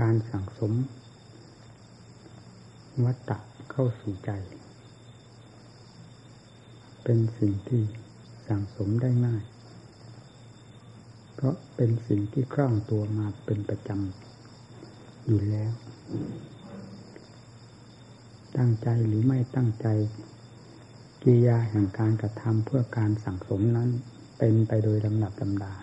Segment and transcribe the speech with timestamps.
[0.00, 0.72] การสั่งสม
[3.04, 3.38] วัตตะ
[3.70, 4.30] เข้าสู่ใจ
[7.04, 7.82] เป็นสิ่งที่
[8.48, 9.42] สั่งสมได้ง่าย
[11.34, 15.72] เพราะเป็นสิ่งที่คล่องตัวมาเป็นประจำอยู่แล้ว
[18.56, 19.86] ตั้งใจหรือไม่ตั้งใจ
[21.22, 23.88] กิยาแห่งการกระทำเพื่อการสั่งสมนั้น
[24.38, 25.74] เป็นไปโดยลำดับลำดา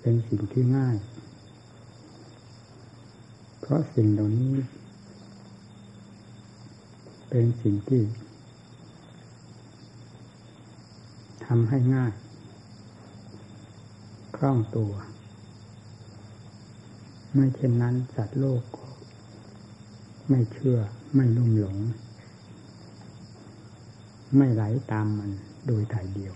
[0.00, 0.96] เป็นสิ่งที่ง่าย
[3.68, 4.54] เพราะสิ่งเหล่านี้
[7.28, 8.02] เป็นสิ่งที่
[11.46, 12.12] ทำให้ง่าย
[14.36, 14.92] คล่องตัว
[17.34, 18.62] ไม่เช่นนั้นสัตว์โลก
[20.28, 20.78] ไม่เชื่อ
[21.14, 21.76] ไม่ลุ่มหลง
[24.36, 25.30] ไม่ไหลตามมัน
[25.66, 26.34] โดยถ่ายเดียว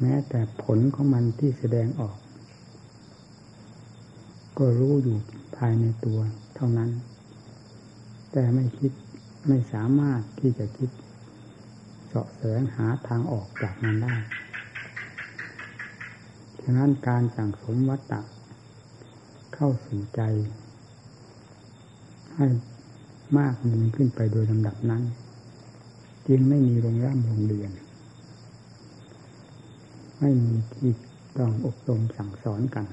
[0.00, 2.16] แม้แต่ผลของมันที่แสดงออก
[4.58, 5.16] ก็รู้อยู่
[5.56, 6.18] ภายในตัว
[6.54, 6.90] เท่านั้น
[8.32, 8.92] แต่ไม่คิด
[9.48, 10.90] ไม่สามารถที่จะคิด
[12.06, 14.14] เสาะแสวงหาทางออกจากมันได้
[16.62, 18.20] ฉะนั้นการสั่งสมวัตตะ
[19.54, 20.22] เข้าสู่ใจ
[22.36, 22.46] ให้
[23.38, 25.02] มากมีขึ้นไปโดยลำดับนั้น
[26.26, 27.70] จึงไม่มีโรงร่ำโรงเรียน
[30.20, 30.90] ไม่มีที่
[31.38, 32.86] ต้องอบรมสั่งสอนกัน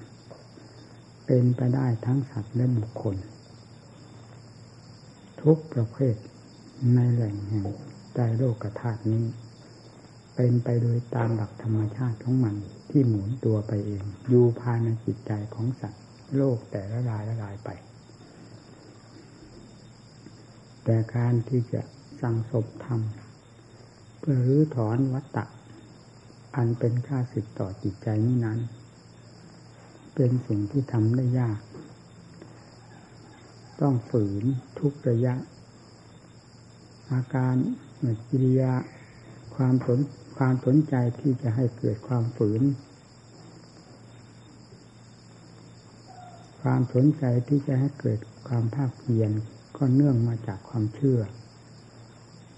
[1.34, 3.16] เป็นไปได้ทั้งสัตว์และบุคคล
[5.42, 6.16] ทุกประเภท
[6.96, 7.68] ในแหล่งแห่ง
[8.16, 9.26] ใจโลกธาตุนี้
[10.36, 12.56] เป็นไปโดยตามหลักธรรมชาติของมัน
[12.90, 16.04] ที่หมุนตัวไปเอง อยู่ภายในจิตใจของสัตว์
[16.36, 17.70] โลกแต่ละรายละรายไป
[20.84, 21.82] แต่การที่จะ
[22.22, 25.46] สั่งสบทำเพื่อรื้อถอนวัตตะ
[26.56, 28.59] อันเป็นค่าสิทต่อจิตใจนี้นั้น
[30.16, 31.59] เป็นสิ่งที่ทำได้ยาก
[33.81, 34.44] ต้องฝืน
[34.80, 35.36] ทุกระยะ
[37.12, 37.56] อาการ
[38.30, 38.74] กิริยา
[39.56, 40.00] ความสน
[40.38, 42.62] ความสนใจที่จะให้เกิดความฝืน
[46.62, 49.31] ความสนใจที่จะให้เกิดความภาคเพียร
[49.78, 51.19] ก็เนื่องมาจากความเชื่อ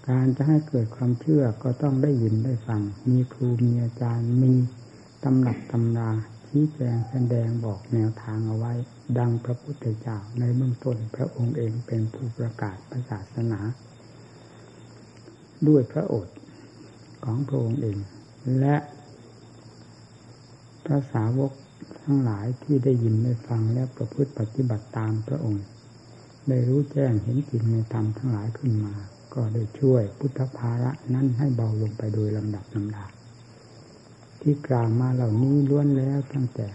[0.08, 4.52] การจะให้เกิดความเชื่อก็ต้องได้ยินได้ฟัง มีครูมีอาจารย์มี
[5.24, 6.10] ตำหนักตำรา
[6.56, 8.72] ชี้แจงแสดงบอกแนวทางเอาไว้
[9.18, 12.76] ดังพระพุทธเจ้าในเบื้องต้นพระองค์เองเป็นผู้ประกาศ
[13.10, 13.60] ศาสนา
[15.68, 16.36] ด้วยพระโอษฐ์
[17.24, 17.98] ของพระองค์เอง
[18.58, 18.76] และ
[20.84, 21.52] พระสาวก
[22.02, 25.64] ทั้งหลายที่ได้ยินได้ฟังและประพฤติปฏิบัติตามพระองค์
[26.48, 28.94] ได้รู้แจ้งเห็นจริงในธรรมทั้งหลายขึ้นมา
[29.34, 33.06] ก็ได้ช่วยพุทธภาระนั้นให้เบาลงไปโดยลำดับลำดา
[34.46, 36.68] ที่กล่าวมาเหล่านี้ล้วนแล้วตั้งแต่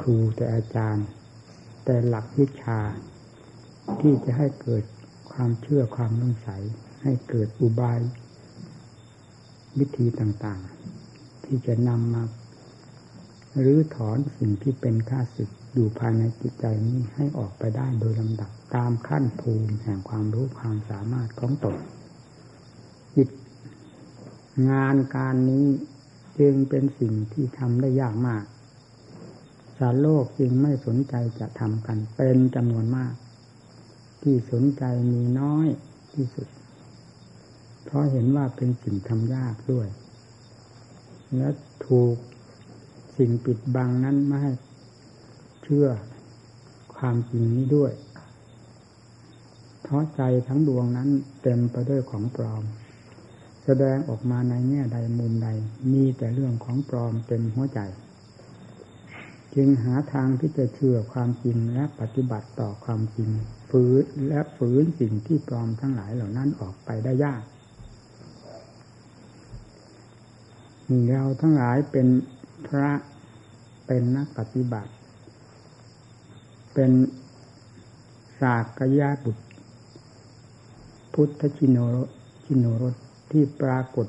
[0.00, 1.06] ครูแต่อาจารย์
[1.84, 2.78] แต่หลักวิชา
[4.00, 4.84] ที่จะให้เกิด
[5.32, 6.48] ความเชื่อความนุ่งใส
[7.02, 7.98] ให้เกิดอุบาย
[9.78, 12.22] วิธีต่างๆ ที่จะนำมา
[13.60, 21.76] หรือถอนสิ่งที่เป็นค่าศึกอยู่ภายในจิตใจนี้ให้ออกไปได้โดยลำดับตามขั้นภูมิแห่งความรู้ความสามารถของตน
[24.70, 25.66] งานการนี้
[26.38, 28.44] จึงเป็นสิ่งที่ทำได้ยากมาก
[29.78, 33.14] สารโลกจึงไม่สนใจจะทำกันเป็นจำนวนมาก
[34.22, 34.82] ที่สนใจ
[35.12, 35.66] มีน้อย
[36.12, 36.48] ที่สุด
[37.84, 39.88] เพราะเห็นว่าเป็นสิ่งทำยากด้วย
[41.36, 41.48] และ
[41.86, 42.16] ถูก
[43.16, 44.52] สิ่งปิดบังนั้นไม่ให้
[45.62, 45.88] เชื่อ
[46.96, 47.92] ความจริงนี้ด้วย
[49.82, 51.08] เพราะใจทั้งดวงนั้น
[51.42, 52.62] เต็มไปด้วยของปลอม
[53.64, 55.48] แสดงออกมาในแง่ใดมุมใด
[55.92, 57.80] มีแต่เรื่องของปลอมเต็มหัวใจ
[59.54, 63.30] จึงหาทางที่จะเชื่อความจริงและปฏิบัติต่อความจริง
[63.70, 67.42] ฝืนและฝืนสิ่งที่ปลอมทั้งหลายเหล่านั้นออกไปได้ยาก
[71.08, 72.08] เราทั้งหลายเป็น
[72.66, 72.90] พระ
[73.86, 74.92] เป็นนักปฏิบัติ
[76.74, 76.90] เป็น
[78.40, 79.44] สากยาบุตร
[81.14, 81.78] พุทธชินโน
[82.44, 82.94] ชินโนรส
[83.32, 84.06] ที่ปรากฏ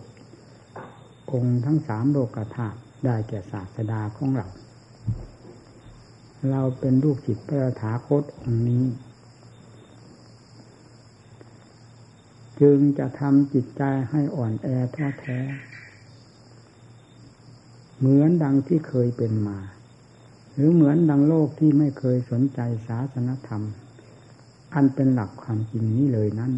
[1.32, 4.48] องค์ทั้งสามโลกธาตุได้แก่ศาสดาของเรา
[6.52, 8.86] เราเป็นลูกศิษย์พระถาคตองค์นี้
[12.62, 15.40] จึงจะทำจิตใจให้อ่อนแอท้อแท้
[17.98, 19.60] เหมือนดังที่เคยเป็นมา
[20.54, 23.64] หรือเหมือนดังโลกที่ไม่เคยสนใจศาสนธรรม
[24.74, 26.52] อันเป็นหลักความจริงนี้เลยนั้น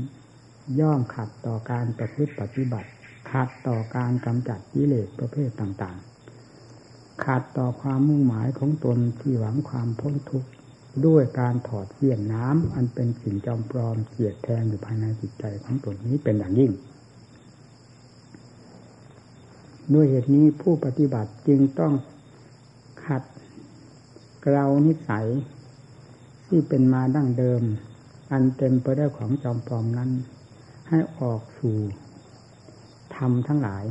[0.80, 2.90] ย่อมขัดต่อการประพฤติปฏิบัติ
[3.32, 10.50] ขัดต่อการกำจัดกิเลสประเภทต่างๆขาดต่อความมุ่งหมายของตนที่หวังความพ้นทุกข์
[11.06, 16.72] ด้วยการถอดเสี้ยนน้ำอันเป็นสิ่งจอมปลอมเสียดแทงอยู่ภายในจิตใจของตนนี้เป็นอย่างยิ่ง
[19.94, 21.94] ด้วยเหตุนี้ผู้ปฏิบัติจึงต้อง
[23.06, 23.24] ขัด
[24.42, 25.28] เกลานิสัย
[26.48, 27.62] ที่เป็นมาดั้งเดิม
[28.32, 30.12] อันเต็มไปด้วยของจอมปลอมนั้น
[30.90, 31.78] ให้ออกสู่
[33.16, 33.86] ธรรมทั้งหลาย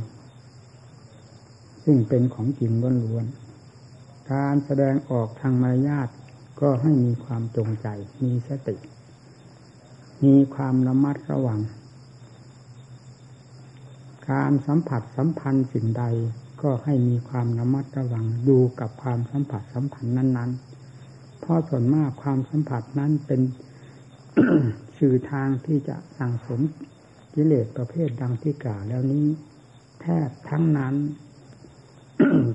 [1.83, 2.71] ซึ่งเป็นของจริง
[3.03, 6.09] ล้วนๆการแสดงออกทางมารยาท
[6.61, 7.87] ก็ให้มีความจงใจ
[8.23, 8.75] มีสติ
[10.25, 11.59] มีความระมัดระวัง
[14.31, 16.03] การสัมผัสสัมพันธ์สิ่งใด
[16.61, 20.51] ก็ให้มีความระมัดระวังดูกับความสัมผัสสัมพันธ์นั้น
[20.95, 23.41] ๆ เพราะส่วนมากความสัมผัสนั้นเป็น
[24.97, 26.61] สื่อทางที่จะสั่งสม
[27.33, 29.27] กิเลสประเภทดังที่กล่าวแล้วนี้
[30.01, 30.95] แทบทั้งนั้น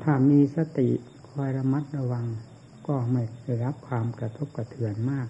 [0.05, 0.91] ถ้ามีสติ
[1.29, 2.27] คอยระมัดระวัง
[2.89, 5.29] ก็ไม่ได้รับความกระทบกระเทือนมาก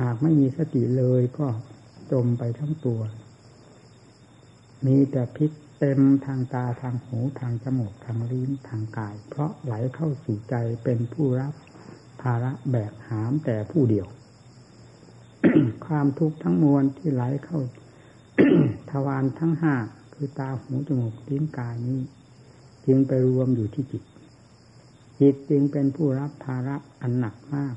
[0.00, 1.48] หากไม่มีสติเลยก็
[2.12, 3.00] จมไปทั้งตัว
[4.86, 10.54] มีแต่พิษเต็มทางตาทางหูทางจมูกทางลิ้นทางกาย เพราะไหลเข้าสู่ใจ
[10.84, 11.54] เป็นผู้รับ
[12.22, 14.06] ภาระแบกหามแต่ผู้เดียว
[15.86, 17.60] ความทุกข์ทั้งมวลที่ไหลเข้า
[18.90, 19.74] ทวารทั้งห้า
[20.12, 22.00] คือตาหูจมูกลิ้นกายนี้
[22.86, 24.02] จึงไปรวมอยู่ที่จิต
[25.20, 27.74] จิตจึงเป็นผู้รับภาระอันหนักมาก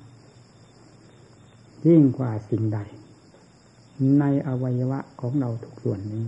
[1.87, 2.79] ยิ่งกว่าสิ่งใด
[4.19, 6.25] ในอวัยวะของเราทุกส่วนนี้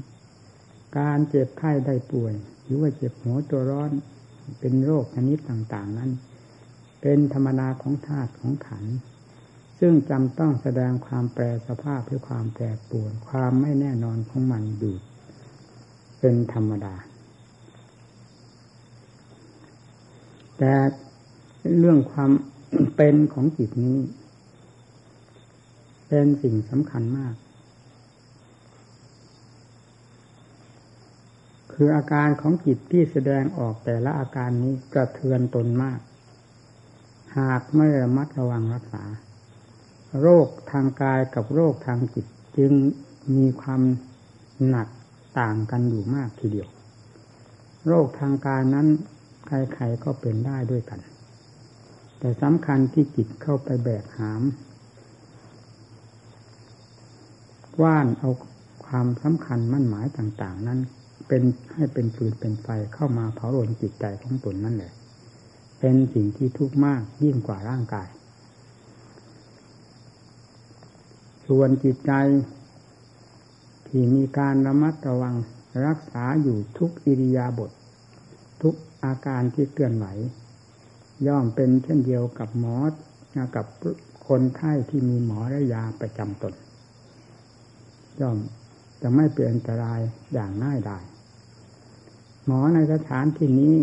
[0.97, 3.91] การเจ็บไข้ได้ป่วย หรือว่าเจ็บหัวตัวร้อน
[4.59, 6.11] เป็นโรคชนิดต่าง ๆ นั้น
[7.01, 8.97] เป็นธรรมนาของธาตุของขันธ์
[9.79, 14.95] ซึ่งจำต้องแสดงความแปรสภาพเพื่อความแปรปรวน ความไม่แน่นอนของมันอยู่
[16.19, 16.95] เป็นธรรมดา
[20.57, 20.73] แต่
[21.79, 22.31] เรื่องความ
[22.95, 23.99] เป็นของจิตนี้
[26.07, 27.35] เป็นสิ่งสำคัญมาก
[31.73, 35.99] คืออาการของจิตที่แสดงออกแต่ละอาการนี้กระเทือนตนมาก
[37.37, 39.03] หากไม่ระมัดระวังรักษา
[40.21, 42.25] โรคทางกายกับโรคทางจิต
[42.57, 42.73] จึง
[43.35, 43.81] มีความ
[44.67, 44.87] หนัก
[45.39, 46.69] ต่างกันอยู่มากทีเดียว
[47.87, 48.87] โรคทางกายนั้น
[49.47, 50.99] ใครๆก็เป็นได้ด้วยกัน
[52.19, 54.41] แต่สำคัญที่จิตเข้าไปแบกหาม
[57.81, 58.31] ว่านเอา
[58.85, 60.79] ความสำคัญมั่นหมายต่าง ๆ นั้น
[61.27, 61.43] เป็น
[61.73, 64.91] ให้เป็นปืนเป็นไฟเข้ามาเผาโลนจิตใจของตนนั่นแหละ
[65.79, 68.07] เป็นสิ่งที่ทุกข์มากยิ่งกว่าร่างกาย
[71.47, 72.11] ส่วนจิตใจ
[73.87, 75.35] ที่มีการระมัดระวัง
[75.85, 77.71] รักษาอยู่ทุกอิริยาบถ
[78.61, 80.05] ทุกอาการที่เคลื่อนไหว
[81.27, 82.75] ย่อมเป็นเช่นเดียวกับหมอ
[83.55, 83.65] กับ
[84.27, 86.53] คนไข้ที่มีหมอและยาประจำตน
[88.19, 88.37] ย่อม
[89.01, 89.99] จะไม่เป็นอันตราย
[90.33, 91.03] อย่างง่ายดาย
[92.45, 93.75] หมอในสถานที่นี้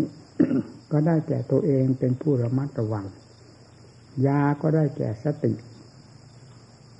[0.91, 3.05] ก็ได้แก่ตัวเองเป็นผู้ระมัดระวัง
[4.27, 5.53] ยาก็ได้แก่สติ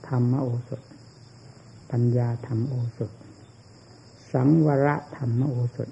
[0.07, 0.81] ธรรมโอสถ
[1.91, 3.11] ปัญญาธรรมโอสถ
[4.33, 4.87] สังวร
[5.17, 5.89] ธรรมโอสถ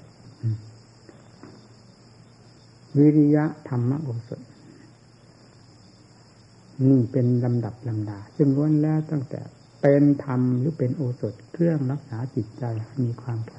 [2.98, 4.42] วิริยะธรรมโอสถ
[6.88, 9.42] นี่เป็นลำดับลำดา ซึ่งล้วนแล้วตั้งแต่
[9.82, 12.64] เป็นธรรมหรือเป็นโอสถเครื่องรักษาจิตใจ
[13.04, 13.50] มีความแ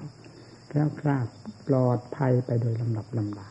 [0.71, 1.27] คล้วคลาด
[1.67, 3.49] ปลอดภัยไปโดยลำดับลำดา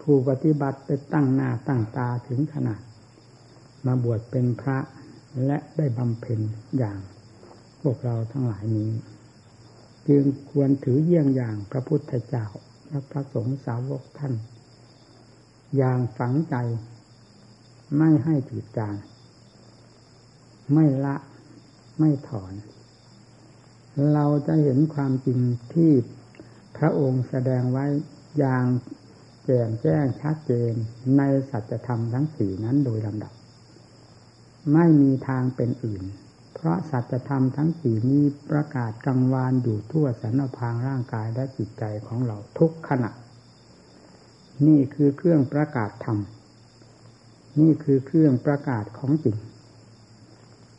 [0.00, 2.80] ผู้ปฏิบัติไปตั้งหน้าตั้งตาถึงขนาด
[3.86, 4.78] มาบวชเป็นพระ
[5.46, 6.40] และได้บำเพ็ญ
[6.78, 6.98] อย่าง
[7.80, 8.90] พวกเราทั้งหลายนี้
[10.08, 12.46] จึงควรถือเยี่ยงอย่างพระพุทธเจ้า
[12.88, 14.34] และพระสงฆ์สาวกท่าน
[15.76, 16.56] อย่างฝังใจ
[17.98, 18.94] ไม่ให้ถือจาง
[20.72, 21.16] ไม่ละ
[21.98, 22.52] ไม่ถอน
[24.14, 25.40] เราจะเห็นความจริง
[25.74, 25.92] ที่
[26.76, 27.86] พระองค์แสดงไว้
[28.38, 28.64] อย่าง
[29.44, 30.72] แจ่มแจ้งชัดเจน
[31.16, 33.32] ในสัจธรรมทั้งสี่นั้นโดยลำดับ
[34.72, 36.02] ไม่มีทางเป็นอื่น
[36.54, 43.10] เพราะสัจธรรมทั้งสี่นี้ประกาศกังวานอยู่ทั่วสรรพางร่างกายและจิตใจของเราทุกขณะ
[44.66, 46.18] นี่คือเครื่องประกาศธรรม
[47.60, 49.36] นี่คือเครื่องประกาศของจริง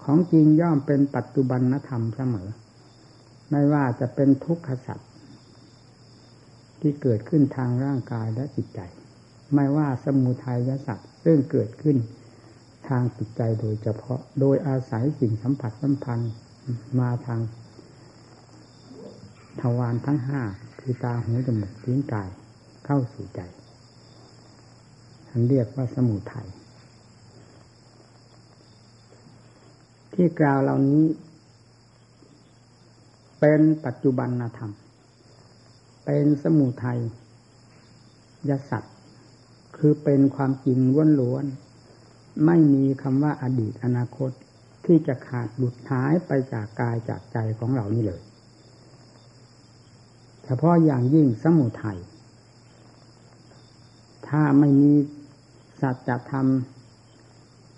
[0.03, 2.49] ของจริงย่อมเป็นปัจจุบันธรรมเสมอ
[3.51, 5.09] ไม่ว่าจะเป็นทุกขสัตว์
[6.79, 8.79] ที่เกิดขึ้นทางร่างกายและจิตใจ
[9.53, 11.97] ไม่ว่าสมุทัยสัตว์ซึ่งเกิดขึ้น
[12.89, 16.33] ทางจิตใจโดยเฉพาะ โดยอาศัยสิ่งสัมผัสสัมพันธ์
[16.99, 17.39] มาทาง
[19.61, 20.41] ทวารทั้งห้า
[20.79, 22.29] คือตาหูจมูกลิ้นกาย
[22.85, 23.41] เข้าสู่ใจ
[25.27, 26.47] ท่านเรียกว่าสมุทัย
[30.13, 31.03] ที่กล่าวเหล่านี้
[33.39, 34.71] เป็นปัจจุบันธรรม
[36.05, 36.99] เป็นสมุทัย
[38.49, 38.95] ยสัตว์
[39.77, 40.79] คือเป็นความจริง
[41.21, 41.68] ล้วนๆ
[42.45, 44.31] ไม่มีคำว่าอดีตอนาคต
[44.85, 48.21] ที่จะขาดหลุดหายไปจากกายจากใจของเรานี่เลย
[50.45, 51.99] เฉพาะอย่างยิ่งสมุทัย
[54.27, 54.91] ถ้าไม่มี
[55.81, 56.47] สัจธรรม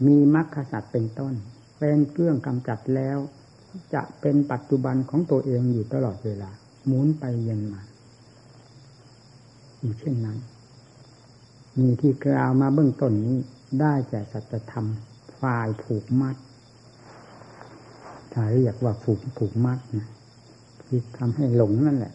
[0.08, 1.34] มีมรรคสัตว์เป็นต้น
[1.80, 3.18] เป็นเครื่องกำจัดแล้ว
[3.94, 6.52] จะเป็นปัจจุบันของตัวเองอยู่ตลอดเวลา
[6.86, 7.82] หมุนไปเย็นมา
[9.80, 10.38] อยู่เช่นนั้น
[11.80, 13.38] มีที่กล่าวมาเบื้องต้นนี้
[13.80, 14.86] ได้แก่สัจธรรม
[15.40, 16.36] ฝ่ายผูกมัด
[18.32, 20.10] ถ้าเรียกว่าผูกผูกมัดนะ
[20.86, 22.14] คือทำให้หลงนั่นแหละ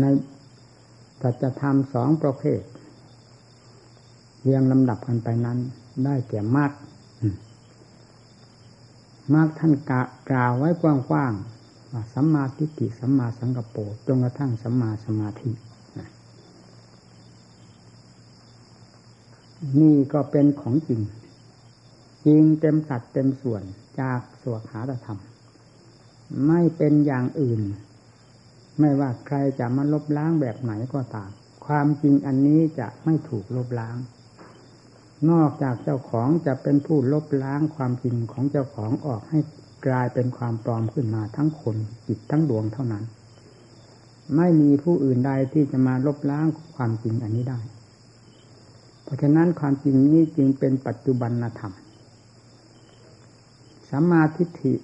[0.00, 0.04] ใน
[1.22, 2.62] สัจธรรมสองประเภท
[4.42, 5.58] เรียงลำดับกันไปนั้น
[6.04, 6.72] ได้แก่มรรค
[9.34, 9.72] มรรคท่าน
[10.30, 15.50] กล่าวไว้กว้างๆว่าสัมมาทิฏฐิสัมมาสังกปรจนกระทั่งสัมมาสมาธิ
[19.80, 21.00] นี่ก็เป็นของจริง
[22.26, 23.62] จริงเต็มสัดเต็มส่วน
[24.00, 25.20] จากสวขาธรรม
[26.46, 27.60] ไม่เป็นอย่างอื่น
[28.80, 31.30] ไม่ว่าใครจะมาลบล้างแบบไหนก็ตาม
[31.66, 33.96] ความจริงอันนี้จะไม่ถูกลบล้าง
[35.30, 39.38] นอกจากเจ้าของจะเป็นผู้ลบล้างความจริงของเจ้าของออกให้
[39.86, 41.76] กลายเป็นความปลอมขึ้นมาทั้งคน
[42.06, 43.04] จิตทั้งดวงเท่านั้น
[44.36, 47.60] ไม่มีผู้อื่นใดที่จะมาลบล้างความจริงอันนี้ได้
[49.10, 51.72] ราะฉะนั้นความจริงนี้จึงเป็นปัจจุบันธรรม
[53.90, 54.74] สัมมาทิฏฐิ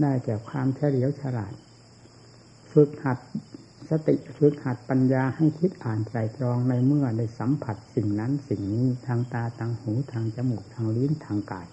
[0.00, 1.54] ได้แก่ความเฉลียวฉลาด
[2.72, 3.18] ฝึกหัด
[3.90, 11.66] สติฝึกหัดปัญญาให้คิดอ่านใจตรองในเมื่อได้สัมผัสสิ่งนั้นสิ่งนี้ทางตาทางหูทางจมูกทางลิ้นทางกาย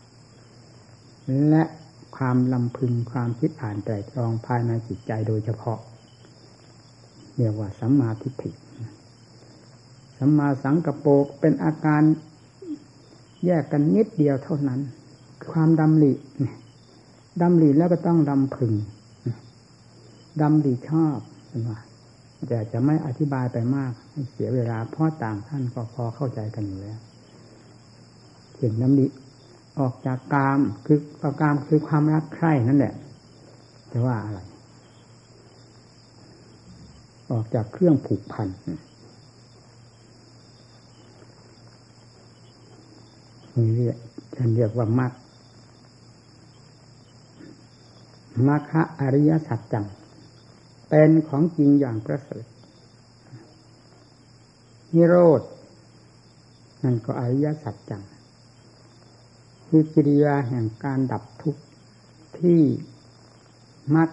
[1.50, 1.64] และ
[2.18, 5.80] ความลำพึงความคิดอ่านใจตรองภายในจิตใจโดยเฉพาะ
[7.36, 8.52] เรียกว่าสัมมาทิฏฐิ
[10.24, 12.02] สัมมาสังกโปรเป็นอาการ
[13.46, 14.80] แยกกันนิดเดียวเท่านั้น
[15.52, 16.14] ความดำริ
[17.42, 18.74] ดำริแล้วก็ต้องดำพึง
[20.42, 21.80] ดำริชอบเป็นว่า
[22.48, 23.92] แต่จะไม่อธิบายไปมาก
[24.34, 27.00] เสียเวลาเพราะต่างท่านก็พอเข้าใจกันอยู่แล้ว
[28.58, 29.08] เห็นน้ำดิ
[29.80, 32.94] ออกจากกามคือประกามคือความรักใคร่นั่นแหละ
[33.92, 34.40] จะว่าอะไร
[37.32, 38.48] ออกจากเครื่องผูกพัน
[43.56, 43.98] นี่เรียก
[44.36, 45.14] ฉันเรียกว่ามัค
[48.48, 49.86] มัคคะอริยสัจจัง
[50.90, 52.46] เป็นของจริงอย่างประเสริฐ
[54.94, 55.42] นิโรธ
[56.84, 58.04] นั่นก็อริยสัจจัง
[59.68, 61.64] คือกิริยาแห่งการดับทุกข์
[62.40, 62.62] ที่
[63.96, 64.10] มัด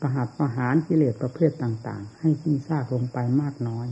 [0.00, 3.88] ประหัตประหารกิเลสประเภทต่าง ๆ ให้สิ้นซากลงไปมากน้อย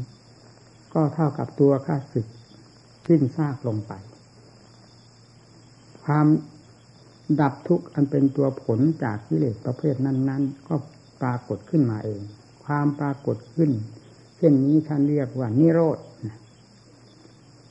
[0.92, 2.26] ก็เท่ากับตัวข้าศึก
[3.08, 3.92] สิ้นซากลงไป
[6.04, 6.26] ความ
[7.40, 10.74] ดับทุกข์อันเป็นตัวผลจากกิเลสประเภทนั้น ๆ ก็
[11.22, 12.20] ปรากฏขึ้นมาเอง
[12.64, 13.70] ความปรากฏขึ้น
[14.36, 15.98] เช่นนี้ท่านเรียกว่านิโรธ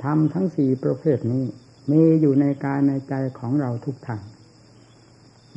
[0.03, 1.43] ทำทั้งสี่ประเภทนี้
[1.91, 4.21] มีอยู่ในกายในใจของเราทุกท่าน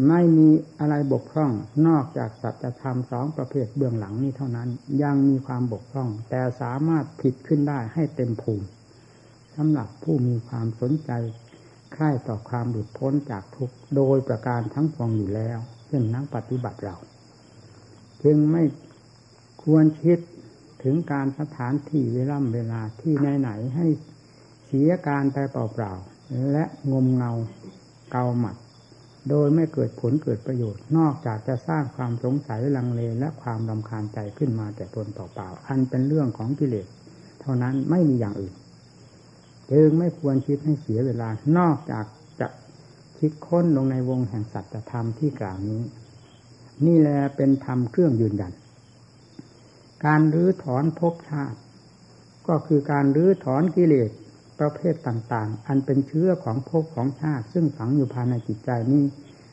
[0.08, 0.49] ไม่มี
[0.80, 1.52] อะไรบกพร่อง
[1.87, 4.68] นอกจากสัจธรรมสองประเภทเบื้องหลังนี้เท่านั้น
[5.02, 8.66] ยังมีความบกพร่อง แต่สามารถผิดขึ้นได้ให้เต็มภูมิ
[9.62, 11.10] สำหรับผู้มีความสนใจ
[11.92, 16.96] ใคร่ต่อความหลุดพ้นจากทุกโดยประการทั้งปวงอยู่แล้วเช่นนักปฏิบัติเรา
[18.22, 18.62] จึงไม่
[19.64, 20.18] ควรคิด
[20.82, 23.86] ถึงการสถานที่เวลาเวลาที่ไหนๆให้
[24.66, 27.32] เสียการไปเปล่าๆและงมเงา
[28.12, 28.56] เกาหมัด
[29.30, 36.86] โดยไม่เกิดผลเกิดประโยชน์ นอกจากจะสร้างความสงสัยลังเลและความรำคาญใจขึ้นมาแต่ตนต่อเปล่าอันเป็นเรื่องของกิเลส
[37.40, 38.54] เท่านั้นไม่มีอย่างอื่น
[39.72, 42.04] จึงไม่ควรคิดให้เสียเวลานอกจาก
[42.40, 42.48] จะ
[43.18, 45.82] คิดค้นลงในวงแห่งสัจธรรมที่กล่าวนี้
[46.86, 48.52] นี่แหละเป็นธรรมเครื่องยืนยัน
[50.06, 51.58] การรื้อถอนภพชาติ
[52.48, 54.10] ก็คือการรื้อถอนกิเลส
[54.60, 59.04] ประเภทต่างๆ อันเป็นเชื้อของภพของชาติ ซึ่งฝังอยู่ภายในจิตใจนี้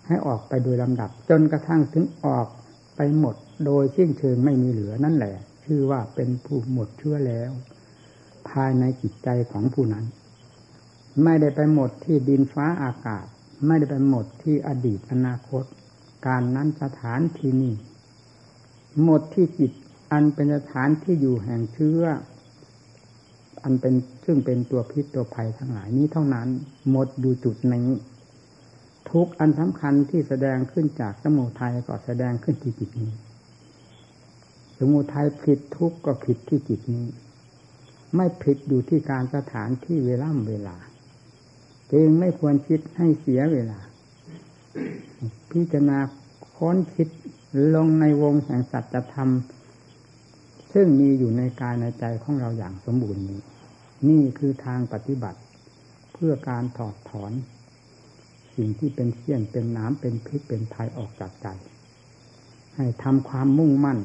[0.08, 2.48] ให้ออกไปโดยลำดับ จนกระทั่งถึงออก
[2.96, 7.52] ไปหมด โดยสิ้นเชิงไม่มีเหลือนั่นแหละ ชื่อว่าเป็นผู้หมดเชื้อแล้ว
[8.50, 10.06] ภายในจิตใจของผู้นั้น
[11.24, 13.26] ไม่ได้ไปหมดที่ดินฟ้าอากาศ
[13.68, 15.64] ไม่ได้ไปหมดที่อดีตอนาคต
[16.28, 17.76] การนั้นสถานที่นี้
[19.04, 19.72] หมดที่จิต
[20.12, 22.02] อันเป็นสถานที่อยู่แห่งเชื้อ
[23.64, 23.94] อันเป็น
[24.26, 26.48] ซึ่งเป็นตัวพิษตัวภัยทั้งหลายนี้เท่านั้น
[26.92, 27.88] หมดอยู่จุดนี้
[29.12, 33.12] ทุกอันสำคัญที่แสดงขึ้นจากสมุทัยก็แสดงขึ้นที่จิตนี้
[34.78, 37.08] สมุทัยผิดทุกก็ผิดที่จิตนี้
[38.16, 40.78] ไม่ผิดอยู่ที่การสถานที่เวลาเวลา
[41.92, 43.80] จึงไม่ควรคิดให้เสียเวลา
[45.52, 46.00] พิจารณา
[46.56, 47.08] ค้นคิด
[47.76, 49.32] ลงในวงแห่งสัจธรรม
[50.74, 53.42] ซึ่งมีอยู่ในกายในใจของเราอย่างสมบูรณ์นี้
[54.10, 55.40] นี่คือทางปฏิบัติ
[56.14, 57.32] เพื่อการถอดถอน
[58.56, 61.48] สิ่งที่เป็นเสี้ยนเป็นน้ำเป็นพิษเป็นภัยออกจากใจ
[62.76, 64.00] ให้ทำความมุ่งมั่น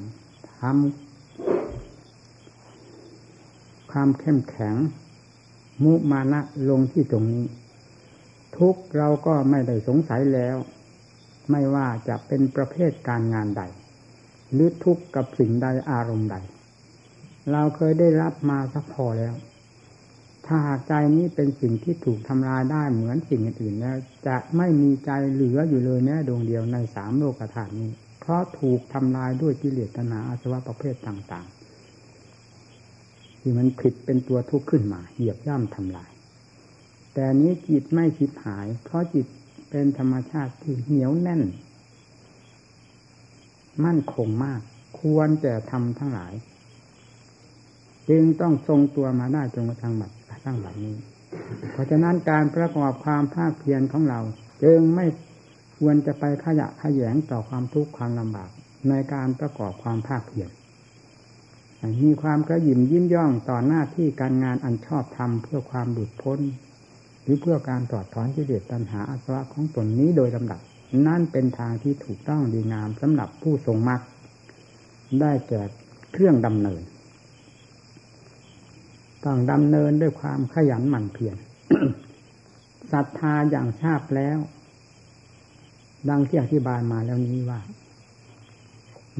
[0.60, 1.11] ทำ
[3.92, 4.74] ความเข้มแข็ง
[5.84, 7.44] มุมานะลงที่ตรงนี้
[8.58, 10.56] ทุกเราก็ไม่ได้สงสัยแล้ว
[11.50, 13.62] ไม่ว่าจะเป็นประเภทการงานใด
[14.52, 16.36] หรือทุกข์กับสิ่งใดอารมณ์ใด
[17.52, 19.34] เราเคยได้รับมาสักพอแล้ว
[20.46, 23.96] ถ้าหากใจนี้เป็นสิ่งที่ถูกทำลายได้เหมือนสิ่งอื่นแล้ว
[24.26, 31.61] จะไม่มีใจเหลืออยู่เลยแม้ดวงเดียวในสามโลกธาตุนี้ เพราะถูกทำลายด้วยกิเลสตนาอาสวะประเภทต่างๆ
[33.42, 36.10] ที่มันผิดเป็นตัวทุกข์ขึ้นมา เหยียบย่ำทำลาย
[37.14, 39.26] แต่นี้จิตไม่คิดหาย เพราะจิต
[39.70, 41.42] เป็นธรรมชาติที่เหนียวแน่น
[43.84, 44.60] มั่นคงมาก
[45.00, 46.32] ควรจะทำทั้งหลาย
[48.08, 50.96] จึงต้องทรงตัวมาได้จนกระทั่งบัดกระทั่งบัดนี้
[51.72, 54.20] เพราะฉะนั้นการประกอบความภาคเพียรของเรา
[54.64, 55.06] จึงไม่
[55.78, 58.50] ควรจะไปขยะขยงต่อความทุกข์ความลำบาก
[58.88, 60.50] ในการประกอบความภาคเพียร
[62.02, 66.38] มีความกระยิมยิ้มย่องต่อหน้าที่การงานอันชอบทำเพื่อความหลุดพ้น
[67.22, 70.60] หรือเพื่อการถอดถอนกิเลสตัณหาอาสวะของตนนี้โดยลำดับ
[71.06, 74.00] นั่นเป็นทางที่ถูกต้องดีงามสำหรับผู้ทรงมรรค
[75.20, 75.62] ได้แก่
[76.12, 76.82] เครื่องดำเนิน
[79.24, 81.36] ต้องดำเนินด้วยความขยันหมั่นเพียร
[82.92, 84.38] ศรัทธาอย่างชาบแล้ว
[86.08, 87.60] ดังที่อธิบายมาแล้วนี้ว่า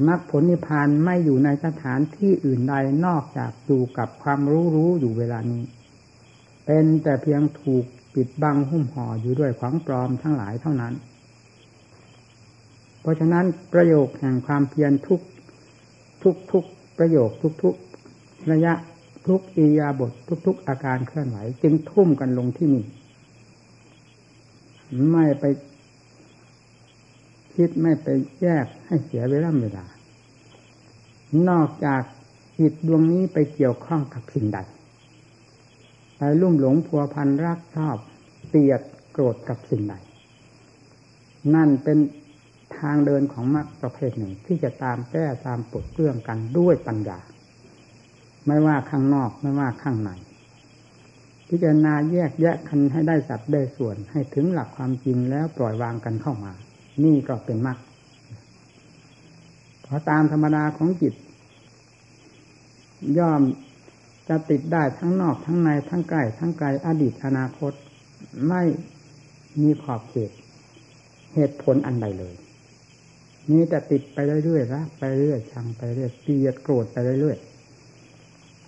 [0.07, 2.73] มรรคผลนิพพานไม่อยู่ในสถานที่อื่นใด
[3.05, 5.63] นอกจากอยู่กับความรู้รู้อยู่เวลานี้
[6.65, 10.93] เป็นแต่เพียงถูกปิดบังหุ้มห่ออยู่ด้วยของปลอมทั้งหลายเท่านั้น
[13.01, 15.21] เพราะฉะนั้นประโยคแห่งความเพียรทุก
[16.23, 16.65] ทุกทุก
[16.97, 17.75] ประโยคทุกทุก
[18.51, 18.73] ระยะ
[19.27, 22.85] ทุกอียาบททุกทุกอาการเคลื่อนไหว จึงทุ่มกันลงที่นี่
[25.11, 25.43] ไม่ไป
[27.55, 28.07] คิดไม่ไป
[28.41, 29.85] แยกให้เสียเวลาเวลา
[31.49, 32.01] นอกจาก
[32.59, 34.59] จิตดวงนี้ไปเกี่ยวข้องกับสิ่งใด
[36.17, 37.97] ไปลุ่มหลงพัวพันรักชอบ
[38.49, 39.95] เตียดโกรธกับสิ่งใด
[41.55, 41.97] นั่นเป็น
[42.77, 47.19] ทางเดินของมรรคประเภทหนึ่งที่จะตามแก้ตามปลดเรื่องกันด้วยปัญญา
[48.47, 50.11] ไม่ว่าข้างนอกไม่ว่าข้างใน
[51.47, 56.53] พิจารณาแยกแยะคันให้ได้สัดได้ส่วนให้ถึงหลักความจริงแล้วปล่อยวางกันเข้ามา
[57.03, 57.77] นี่ก็เป็นมรรค
[59.83, 61.13] เพราะตามธรรมดาของจิต
[63.17, 63.41] ย่อม
[64.27, 67.73] จะติดได้ทั้งนอกทั้งในทั้งใกล้ทั้งไกลอดีตอนาคต
[68.47, 68.63] ไม่
[69.61, 70.31] มีขอบเขต
[71.35, 72.35] เหตุผลอันใดเลย
[73.51, 77.37] นี่แต่ติดไปเรื่อยๆรักไปเรื่อยชังไปเรื่อยเกลียดโกรธไปเรื่อย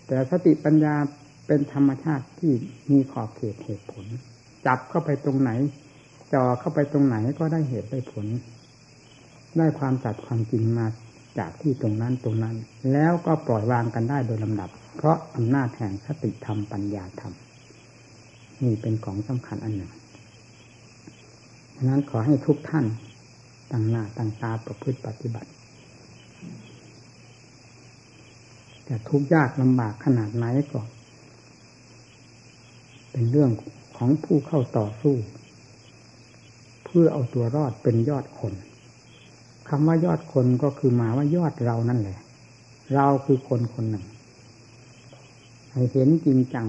[0.08, 0.96] แต่สติปัญญา
[1.48, 2.54] เป็นธรรมชาติที่
[2.92, 4.06] มีขอบเขตเหตุผล
[4.66, 5.52] จับเข้าไปตรงไหน
[6.36, 8.26] จ่อเข้าไปตรงไหนก็ได้เหตุได้ผล
[9.58, 10.86] ได้ความจัดความจริงมา
[11.39, 12.56] จากที่ตรงนั้นตรงนั้น
[12.91, 17.34] แล้วก็ปล่อยวางกันได้โดยลำดับ เพราะอำนาจแห่งสติธรรมปัญญาธรรม
[18.63, 19.91] นี่เป็นของสำคัญอันหนึ่ง
[21.76, 22.86] ดังนั้นขอให้ทุกท่าน
[23.71, 25.50] ตั้งหน้าตั้งตาประพฤติปฏิบัติ
[28.86, 30.82] แต่ทุกยากลำบากขนาดไหนก็
[33.12, 33.52] เป็นเรื่อง
[33.98, 35.15] ของผู้เข้าต่อสู้
[36.86, 38.54] เพื่อเอาตัวรอดเป็นยอดคน
[39.69, 42.19] คำว่ายอดคนก็คือหมายว่ายอดเรานั่นแหละ
[42.93, 44.06] เราคือคนคนหนึ่ง
[45.71, 46.67] ให้เห็นจริงจัง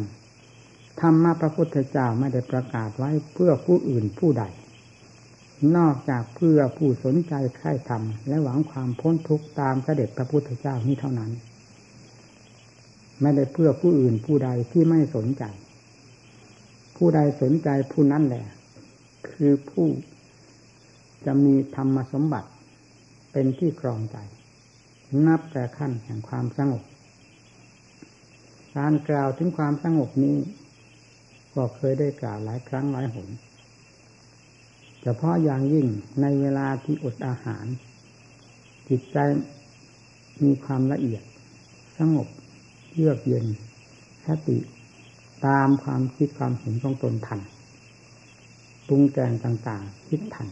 [1.00, 4.44] ธรรมะพระพุทธเจ้าไม่ได้ประกาศไว้เพื่อผู้อื่นผู้ใด
[5.76, 11.30] นอกจากเพื่อผู้สนใจใคร่ธรรมและหวังความพ้นทุกข์ตามเสด็จพระพุทธเจ้านี้เท่านั้น
[13.20, 15.44] ไม่ได้เพื่อผู้อื่นผู้ใดที่ไม่สนใจ
[16.96, 18.44] ผู้ใดสนใจผู้นั้นแหละ
[19.30, 19.86] คือผู้
[21.26, 22.50] จะมีธรรมสมบัติ
[23.32, 24.16] เป็นที่ครองใจ
[25.26, 26.82] นับแต่ขั้นแห่งความสงบ
[28.76, 30.36] การกล่าวถึงความสงบนี้
[31.54, 33.28] ก็เคยได้กล่าวหลายครั้งหลายหน
[35.02, 35.86] เฉพาะอย่างยิ่ง
[36.20, 37.64] ในเวลาที่อดอาหาร
[38.88, 39.18] จิตใจ
[40.42, 41.22] มีความละเอียด
[41.98, 42.28] สงบ
[42.94, 43.46] เยือกเย็น
[44.26, 44.58] สติ
[45.46, 47.40] ตามความคิดความเห็นของตนทัน
[48.88, 50.48] ปรุงแต่งต่าง ๆ คิดทัน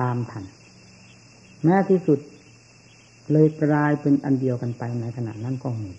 [0.00, 0.44] ตามทัน
[1.64, 2.18] แม้ที่สุด
[3.32, 5.92] เลยกลายเป็นอันเดียวกันไปในขณะนั้นก็มี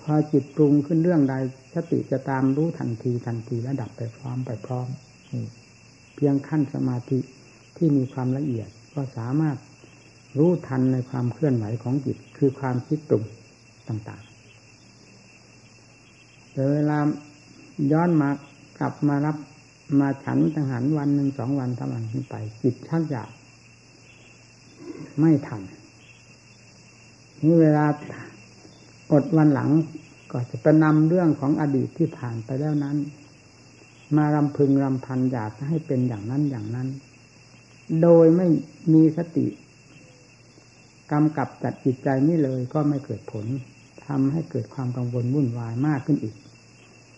[0.00, 1.34] พอจิตปรุงขึ้นเรื่องใด
[1.74, 4.88] สติจะตามรู้ทันทีทันทีและดับไปพร้อมไปพร้อม
[6.14, 7.18] เพียงขั้นสมาธิ
[7.76, 9.56] ที่มีความละเอียดก็สามารถ
[10.38, 13.24] รู้ทันในความเคลื่อนไหวของจิตคือความคิดตรุง
[13.88, 16.98] ต่างๆแต่เวลา
[17.92, 18.30] ย้อนมา
[18.78, 19.36] กลับมารับ
[19.98, 23.30] มาฉันทหารวันหนึ่งสองวันทำวันขึ้นไป จิตชักอยาก
[25.20, 25.62] ไม่ทัน
[27.44, 27.86] นี่เวลา
[29.12, 29.70] อดวันหลัง
[30.30, 32.96] ก็จะไปนำเรื่องของอดีตที่ผ่านไปแล้วนั้น
[34.16, 36.88] มารำพึงรำพันอยากให้เป็นอย่างนั้นอย่างนั้น
[38.02, 38.46] โดยไม่
[38.92, 39.46] มีสติ
[41.12, 43.46] กำกับจัดจิตใจนี่เลยก็ไม่เกิดผล
[44.06, 46.34] ทำให้เกิดความกังวลวุ่นวายมากขึ้นอีก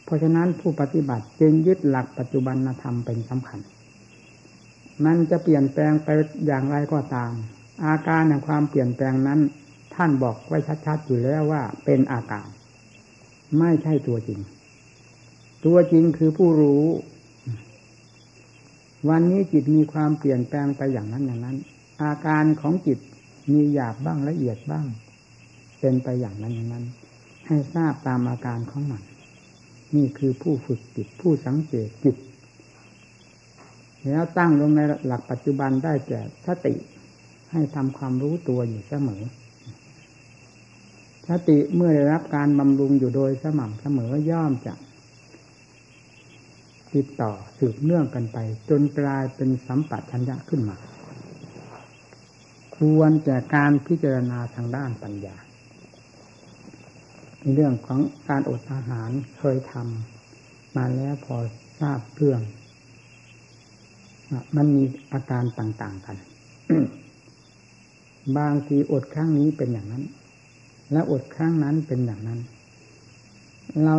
[0.07, 3.61] เพราะฉะนั้นผู้ปฏิบัติจึงยึดหลักปัจจุบันธรรมเป็นสำคัญ
[5.05, 6.09] มันจะเปลี่ยนแปลงไป
[6.47, 7.33] อย่างไรก็ตาม
[7.85, 9.41] อาการแห่งความเปลี่ยนแปลงนั้น
[9.95, 12.47] ท่านบอกไว้ชัดๆอยู่แล้วว่าเป็นอาการ
[13.59, 14.41] ไม่ใช่ตัวจริง
[15.65, 16.85] ตัวจริงคือผู้รู้
[19.09, 21.57] วันนี้จิตมีความเปลี่ยนแปลงไปอย่างนั้นอย่างนั้น
[22.03, 22.99] อาการของจิต
[23.53, 24.87] มีหยาบบ้างละเอียดบ้าง
[25.81, 26.85] เป็นไปอย่างนั้นอย่างนั้น
[27.47, 29.03] ให้ทราบตามอาการของมัน
[29.97, 32.17] นี่คือผู้ฝึกจิตผู้สังเกตจิต
[34.07, 36.75] แล้วตั้งลงในหลักปัจจุบันได้แก่สติ
[37.53, 39.23] ให้ทำความรู้ตัวอยู่เสมอ
[41.29, 44.75] สติเมื่อได้รับการบำรุงอยู่โดยสม่ำเสมอย่อมจะ
[46.95, 50.77] ติดต่อสืบเนื่องกันไป จนกลายเป็นสัมปัชัญญะขึ้นมา
[52.77, 55.37] ควรแก่การพิจารณาทางด้านปัญญา
[57.55, 61.37] เรื่องของการอดอาหารเคยทำมาแล้วพอ
[61.81, 62.41] ทราบเรื่อง
[64.57, 66.17] มันมีอาการต่าง ๆ กัน
[68.39, 70.05] บางทีอดครั้งนี้เป็นอย่างนั้น
[70.93, 72.41] และอดครั้งนั้นเป็นอย่างนั้น
[73.85, 73.97] เรา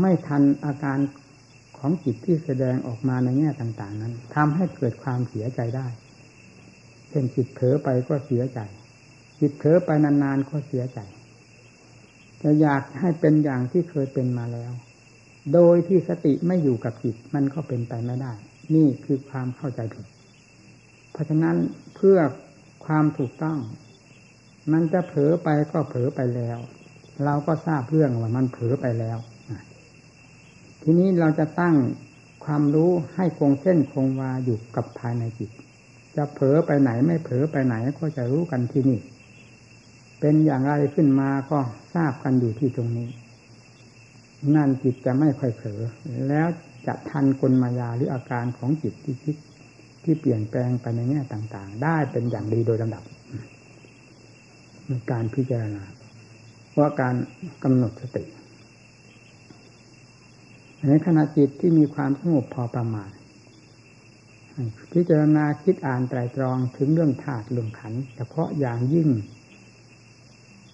[0.00, 0.98] ไม่ทันอาการ
[1.78, 5.86] ของจิตที่แสดงออกมาในแง่ต่าง ๆ นั้นทำให้เกิดความเสียใจได้
[7.08, 8.60] เช่นจิตเผลอไปก็เสียใจ
[9.40, 10.98] จิตเผลอไปนานๆก็เสียใจ
[12.44, 14.72] จะอยากให้เป็นอย่างที่เคยเป็นมาแล้ว
[15.54, 18.32] โดยที่สติไม่อยู่กับจิตมันก็เป็นไปไม่ได้
[18.74, 20.06] นี่คือความเข้าใจผิด
[21.12, 21.56] เพราะฉะนั้น
[21.94, 22.18] เพื่อ
[22.86, 23.58] ความถูกต้อง
[24.72, 26.58] มันจะเผลอไปก็เผลอไปแล้ว
[27.24, 29.18] เราก็ทราบเรื่องว่ามันเผลอไปแล้ว
[30.82, 31.74] ทีนี้เราจะตั้ง
[32.44, 35.50] ความรู้ให้คงเส้นคงวาอยู่กับภายในจิต
[36.16, 38.98] จะเผลอไปไหนไม่เผลอไปไหนก็จะรู้กันที่นี่
[40.20, 41.58] เป็นอย่างไรขึ้นมาก็
[41.94, 43.08] ทราบกันอยู่ที่ตรงนี้
[44.54, 45.80] นั่นจิตจะไม่ค่อยเผลอ
[46.28, 46.46] แล้ว
[46.86, 49.36] จะทันกลมายาหรืออาการของจิตที่คิด
[50.04, 53.02] ที่เปลี่ยนแปลงไปในแง่ต่าง ๆ ได้เป็นอย่างดีโดยลำดับ
[55.10, 55.84] การพิจารณา
[56.78, 57.14] ว่าการ
[57.62, 58.24] กำหนดสติ
[60.88, 63.10] ในขณะจิตที่มีความสงบพอประมาณ
[64.92, 69.08] พิจารณาคิดอ่านไตรตรองถึงเรื่องธาตุเรื่องขันเฉพาะอย่างยิ่ง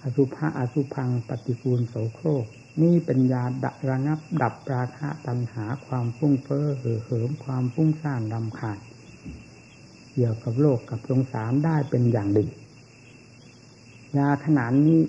[0.03, 2.47] อสุภะอสุพังปฏิกูลโสโครก
[2.83, 8.79] นี่เป็นยาดับระงับ ดับราคะตัณหาความฟุ้งเฟ้อเห่อเหิมความฟุ้งซ่านลำขาด
[10.13, 12.45] เกี่ยวกับโลกกับสงสารได้เป็นอย่างดี
[14.17, 15.01] ยาขนาดนี้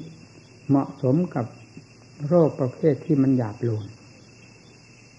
[0.67, 1.45] เหมาะสมกับ
[2.27, 3.86] โรคประเภทที่มันหยาบโลน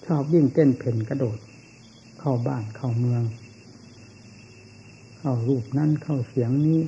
[0.04, 1.38] ชอบยิ่งเต้นเพ่นกระโดด
[2.20, 3.22] เข้าบ้านเข้าเมือง
[5.18, 6.80] เข้ารูปนั่นเข้าเสียงนี้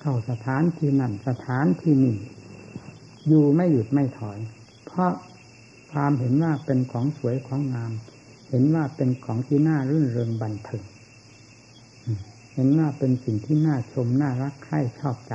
[0.00, 2.16] เข้าสถานที่นั่นสถานที่นี่
[3.28, 4.38] อยู่ไม่หยุดไม่ถอย
[4.86, 5.12] เพราะ
[5.92, 7.92] ความเห็นว่าเป็นของสวยของงาม
[8.50, 10.82] เห็นว่าเป็นของที่น่ารื่นเริงบันเทิง
[12.54, 15.34] เห็นว่าเป็นสิ่งที่น่าชมน่ารักใคร่ชอบใจ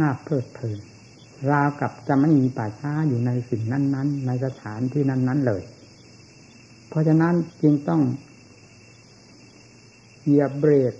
[0.00, 0.78] น่าเพลิดเพลิน
[1.50, 5.62] ราวกับจะไม่มีป่าช้าอยู่ในสิ่งนั้น ๆ ในสถานที่นั้น ๆเลย
[6.88, 8.02] เพราะฉะนั้นจึงต้อง
[10.22, 10.94] เหยียบเบรก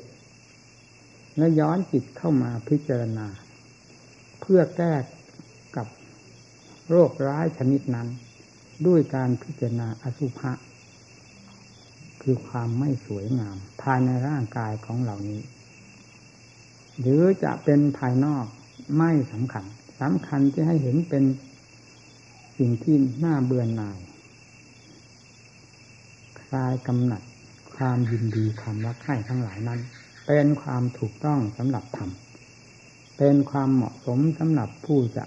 [1.37, 3.27] และย้อนจิตเข้ามาพิจารณา
[4.41, 4.95] เพื่อแก้
[5.77, 5.87] กับ
[6.89, 8.09] โรคร้ายชนิดนั้น
[8.87, 10.53] ด้วยการพิจารณาอสุภะ
[12.23, 15.43] คือความไม่สวยงาม ภายในร่างกายของเหล่านี้
[17.01, 18.47] หรือจะเป็นภายนอก
[18.99, 19.65] ไม่สำคัญ
[20.01, 21.25] สำคัญที่ให้เห็นเป็น
[22.59, 23.99] สิ่งที่น่าเบื่อหน่าย
[26.43, 27.23] คลายกำหนัด
[27.77, 29.81] ความยินดีความรักใคร่ทั้งหลายนั้น
[30.27, 32.11] เป็นความถูกต้องสำหรับธรรม
[33.19, 35.25] เป็นความเหมาะสมสำหรับผู้จะ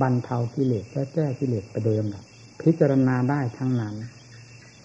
[0.00, 2.24] บรรเทากิเลสและแก้กิเลสไปโดยลำดับ
[2.62, 3.94] พิจารณาได้ทั้งนั้น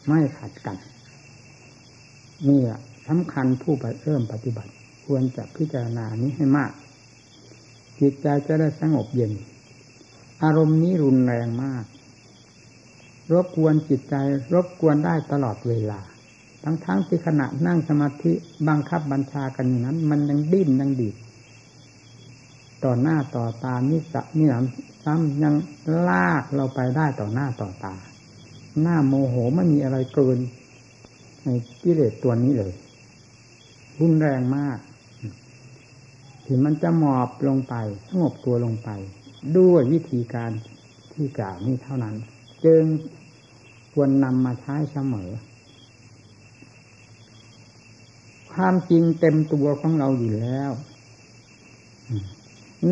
[0.08, 0.78] ไม่ขัดกัน
[2.48, 2.62] นี่
[3.08, 4.72] สำคัญผู้ไปเริ่มปฏิบัติ
[5.06, 6.72] ควรจะพิจารณานี้ให้มาก
[8.00, 9.34] จิตใจจะได้สงบเย็น
[10.44, 11.86] อารมณ์นี้รุนแรงมาก
[13.34, 14.16] รบกวนจิตใจ
[14.54, 16.02] รบกวนได้ตลอดเวลา
[16.64, 18.34] ทั้งๆทที่ขณะนั่งสมาธิ
[18.68, 21.16] บังคับบัญชากันอย่างนั้น มันยังดิ้นยังดีด
[22.84, 24.66] ต่อหน้าต่อตานิสนี่หน
[25.04, 25.56] ซ้ำยัง
[26.08, 27.96] ลากเราไปได้ต่อหน้าต่อตา
[28.82, 30.38] หน้าโมโหไม่มีอะไรเกิน
[31.44, 31.50] ใน
[31.82, 32.74] กิเลสตัวนี้เลย
[34.00, 34.78] รุนแรงมาก
[36.46, 37.76] ถึงมันจะหมอบลงไป
[38.08, 38.90] สงบตัวลงไป
[39.58, 40.52] ด้วยวิธีการ
[41.14, 42.16] ที่กล่าวนี้เท่านั้น
[42.66, 42.84] จึง
[43.94, 45.30] ควรนำมาใช้เสมอ
[48.54, 50.72] ความจริงเต็มตัวของเราอยู่แล้ว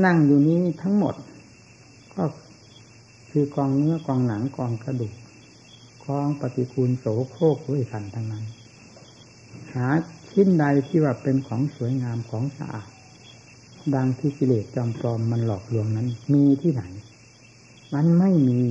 [0.05, 1.15] นั่งอยู่นี้ทั้งหมด
[2.15, 2.23] ก็
[3.31, 5.13] คือกองเนื้อกองหนังกองกระดูก
[6.05, 8.45] กองปฏิคูลโสโครกด้วยกันทั้งนั้น
[9.73, 9.87] หา
[10.31, 12.89] ชิ้นใดที่ว่าเป็นของสวยงามของสะอาด
[13.95, 16.83] ดังที่กิเลสจอมปลอมมันหลอกลวงนั้น มีที่ไหน
[17.93, 18.61] มันไม่มี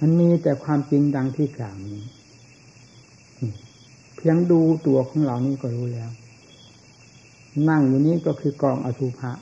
[0.00, 2.00] มันมีแต่ความจริงดังที่กล่าวนี้
[4.26, 6.10] พียงดูตัวของเรานี่ก็รู้แล้ว
[7.68, 9.32] นั่งอยู่นี้ก็คือกองอสุภะ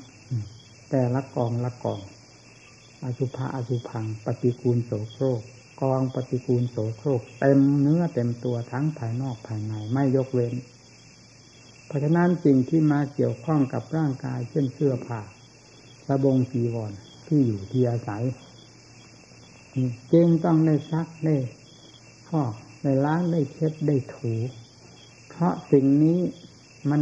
[0.90, 2.01] แต่ละกองละกอง
[3.05, 5.40] อสุภะอสุพัง ปฏิกูลโสโครก
[5.83, 10.55] กองปฏิกูลโสโครกเต็มเนื้อเต็มตัวทั้งภายนอกภายในไม่ยกเว้น
[11.87, 15.21] เพราะฉะนั้นสิ่งที่มาเกี่ยวข้องกับร่างกาย เช่นเสื้อผ้า
[16.07, 16.92] สบงจีวร
[17.27, 18.25] ที่อยู่ที่อาศัย
[20.12, 21.37] จึงต้องได้ซักได้
[22.29, 24.35] พอกได้ล้างได้เช็ดได้ถู
[25.42, 26.18] ราะสิ่งนี้
[26.90, 27.00] มัน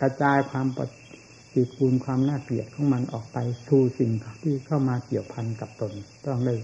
[0.00, 0.80] กระจายความป
[1.54, 5.92] ฏิกูลความน่าเกลียดของมันออกไปสู่สิ่งที่เข้ามาเกี่ยวพันกับตน
[6.26, 6.54] ต้องได้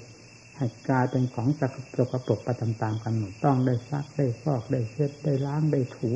[0.56, 6.10] ให้กลายเป็นของสกปรกปรกไปตามๆกันหมดต้องได้ซักได้ฟอกได้เช็ดได้ล้างได้ถู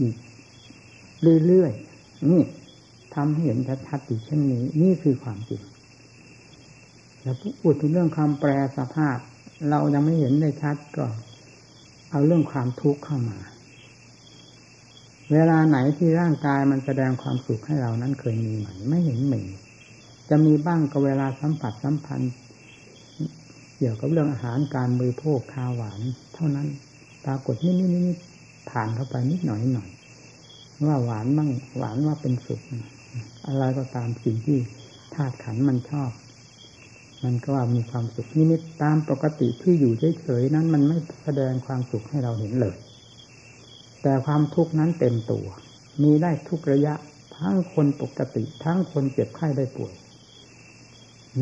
[0.00, 0.16] อีก
[1.46, 2.42] เรื่อยๆนี่
[3.14, 3.58] ทำให้เห็น
[3.88, 5.62] ชัดๆอยู่เช่นนี้ นี่คือความจริง
[7.22, 9.18] แล้วพูดถึงเรื่องความแปรสภาพ
[9.70, 11.06] เรายังไม่เห็นได้ชัดก็
[12.10, 13.38] เอาเรื่องความทุกข์เข้ามา
[15.32, 19.42] เวลาไหนที่ร่างกายมันแสดงความสุขให้เรานั้นเคยมีไหมไม่เห็นมี
[20.28, 22.32] จะมีบ้างก็เวลาสัมผัสสัมพันธ์
[23.76, 26.00] เกี่ยวกับเรื่องอาหารการบริโภคคาหวาน
[26.34, 26.68] เท่านั้น
[27.24, 28.18] ปรากฏนิดนิดนิด
[28.70, 29.88] ผ่านเข้าไปนิดหน่อยหน่อย
[30.86, 32.60] ว่าหวานมั่งหวานว่าเป็นสุข
[33.46, 34.58] อะไรก็ตามสิ่งที่
[35.14, 36.10] ธาตุขันมันชอบ
[37.24, 42.76] มันก็ว่ามีความสุขนิดๆตามปกติที่อยู่เฉยๆนั้น มันไม่แสดงความสุขให้เราเห็นเลย
[44.04, 45.46] แต่ความทุกข์นั้นเต็มตัว
[46.02, 46.94] มีได้ทุกระยะ
[47.36, 49.94] ทั้งคนปกติ ทั้งคนเจ็บไข้ได้ป่วย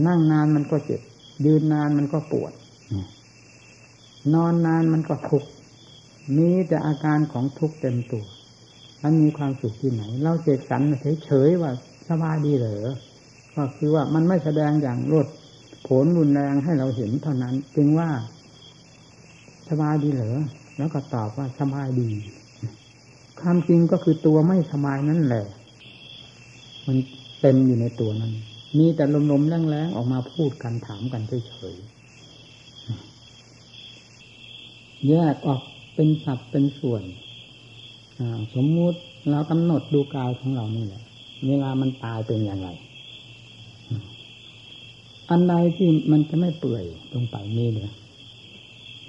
[0.07, 1.01] นั่งนานมันก็เจ็บ
[1.45, 2.53] ยืนนานมันก็ปวด
[4.35, 5.49] นอนนานมันก็ทุกข์
[6.37, 8.25] มีแต่อาการของทุกข์เต็มตัว
[9.03, 10.83] มันมีความสุขที่ไหน เราเจกสัน
[11.25, 11.71] เฉยๆว่า
[12.09, 12.89] สบายดีเหรอ
[13.55, 15.27] ก็คือว่ามันไม่แสดงอย่างรวด
[15.87, 18.11] ผลรุนแรงให้เราเห็นเท่านั้น จึงว่า
[19.69, 20.39] สบายดีเหรอ
[20.79, 22.11] แล้วก็ตอบว่าสบายดี
[23.43, 25.47] ความจริงก็คือตัวไม่สบายนั่นแหละ
[26.87, 26.97] มัน
[27.41, 28.33] เต็มอยู่ในตัวนั้น
[28.79, 35.61] มีแต่ลมๆแรงๆออกมาพูดกันถามกันเฉยๆแยกออก
[35.95, 37.03] เป็นสัดเป็นส่วน
[38.55, 38.99] สมมุติ
[39.31, 41.03] เรากำหนดดูกายของเรานี่แหละ
[41.49, 42.69] เวลามันตายเป็นอย่างไร
[45.31, 47.91] อันใดที่มันจะไม่เปื่อยลงไปนี่เลย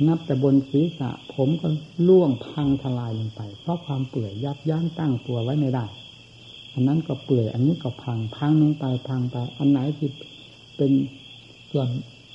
[0.07, 1.67] นับแต่บนศีรษะ ผมก็
[2.07, 5.85] ล่วงพังทลายลงไป เพราะความเปื่อยยับยั้งตั้งตัวไว้ไม่ได้
[6.73, 10.09] อันนั้นก็เปื่อย อันนี้ก็พังพังลงไปพังไป อันไหนที่
[10.77, 10.91] เป็น
[11.71, 11.87] ส่วน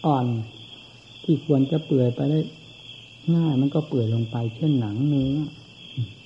[0.05, 0.27] อ่อน
[1.25, 2.40] ที่ควรจะเปื่อยไปได้
[3.35, 5.37] ง่ายมันก็เปื่อยลงไป เช่นหนังเนื้อ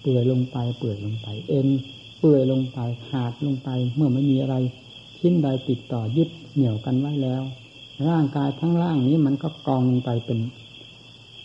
[0.03, 1.69] เปื่อยลงไป เปื่อยลงไป เอ็น
[2.21, 4.57] เปื่อยลงไปขาดลงไป เมื่อไม่มีอะไร
[5.19, 7.43] ชิ้นใดติดต่อยึดเหนี่ยวกันไว้แล้ว
[8.09, 10.39] ร่างกายทั้งร่างนี้มันก็กองลงไปเป็น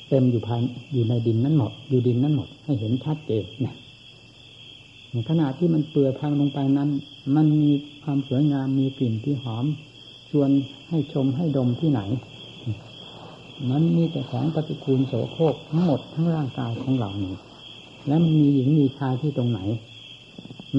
[0.09, 0.59] เต็มอยู่ภาย
[0.93, 3.75] อยู่ในดินนั้นหมดอยู่ดินนั้นหมด ให้เห็นชัดเจนนี่ย
[5.29, 6.89] ขณะที่มันเปื่อยพังลงไปนั้น
[7.35, 7.71] มันมี
[8.03, 9.65] ความสวยงามมีกลิ่นที่หอม
[10.29, 10.49] ชวน
[10.89, 12.01] ให้ชมให้ดมที่ไหน
[13.69, 17.35] มันมีแต่ของปฏิกูลโสโครกทั้งหมดทั้งร่างกายของเรานี้
[18.07, 19.59] แล้วมันมีหญิงมีชายที่ตรงไหน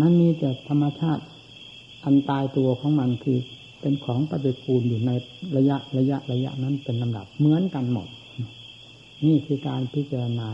[0.00, 1.22] มันมีแต่ธรรมชาติ
[2.04, 3.38] อันตายตัวของมันคือ
[3.80, 5.10] เป็นของปฏิกูลอยู่ใน
[5.56, 8.08] ระยะระยะระยะนั้นเป็นลำดับเหมือนกันหมด
[9.26, 10.48] นี่คือการพิจารณา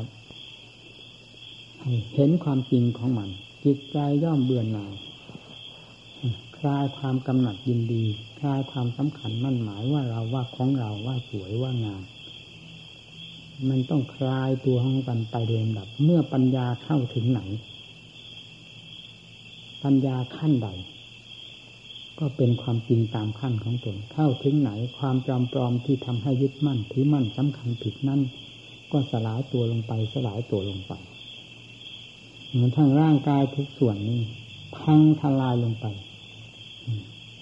[2.14, 3.29] เห็นความจริงของมัน
[3.64, 4.92] จิตใจย่อมเบื่อหน่าย
[6.59, 8.05] คลายความกำหนัดยินดี
[8.38, 12.03] คลายความสำคัญมั่นหมายว่าเราว่าของเราว่าสวยว่างาม
[13.68, 17.40] มันต้องคลายตัวของกันไปเรียนดับ เมื่อปัญญาเข้าถึงไหน
[19.83, 20.68] ปัญญาขั้นใด
[22.18, 28.20] ก็เป็นความจริงตามขั้นของตนเข้าถึงไหน ความจำปลอมที่ทำให้ยึดมั่นถือมั่นสำคัญผิดนั่น
[28.92, 30.92] ก็สลายตัวลงไปสลายตัวลงไป
[32.48, 34.20] เหมือนทั้งร่างกายทุกส่วนนี้
[34.76, 35.86] พังทลายลงไป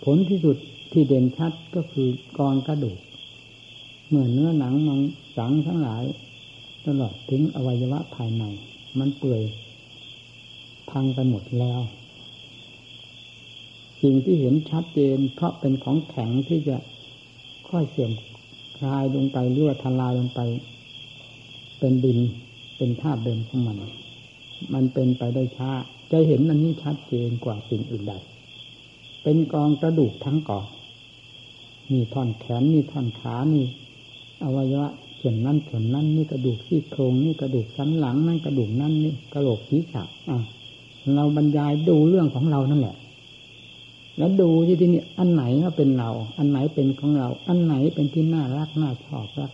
[0.04, 0.56] ผลที่สุด
[0.92, 2.98] ที่เด่นชัดก็คือกองกระดูก
[4.08, 5.00] เมื่อเนื้อหนังมัง
[5.36, 6.04] สังทั้งหลาย
[6.86, 8.44] ตลอดถึงอวัยวะภายใน
[8.98, 9.42] มันเปื่อย
[10.90, 11.80] พังไปหมดแล้ว
[14.02, 16.76] สิ่งที่เห็นชัดเจนเพราะเป็นของแข็งที่จะ
[17.68, 18.12] ค่อยเสื่อม
[18.78, 20.40] คลายลงไปหรือว่าทลายลงไป
[21.84, 22.20] เป็นดิน
[22.76, 23.76] เป็นธาตุเดิมของมัน
[24.74, 25.70] มันเป็นไปได้ช้า
[26.10, 28.12] จะเห็นอันนี้ชัดเจนกว่าสิ่งอื่นใด
[29.22, 30.66] เป็นกองกระดูกทั้งกอง
[31.92, 33.66] มีท่อนแขนมีท่อนขานี่
[34.44, 34.88] อวัยวะ
[35.20, 40.38] ส่วนนั้นส่วนนั้นนี่กระดูกที่โครงนี่กระดูกสันหลังนั่นกระดูกนั่นนี่กระโหลกศีรษะอะ
[41.14, 42.96] เราบรรยายดูเรื่องของเรานั่นแหละ
[44.18, 49.52] แล้วดูที่ที่นี่อันไหนก็เป็นเรา อันไหนเป็นของเรา อันไหนเป็นที่น่ารักน่าชอบรัก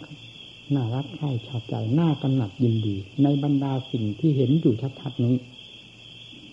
[0.75, 5.37] น่ารักใคร่ชอบใจน่ากำหนัดยินดี ในบรรดาสิ่งที่เห็นอยู่ชัดๆนี้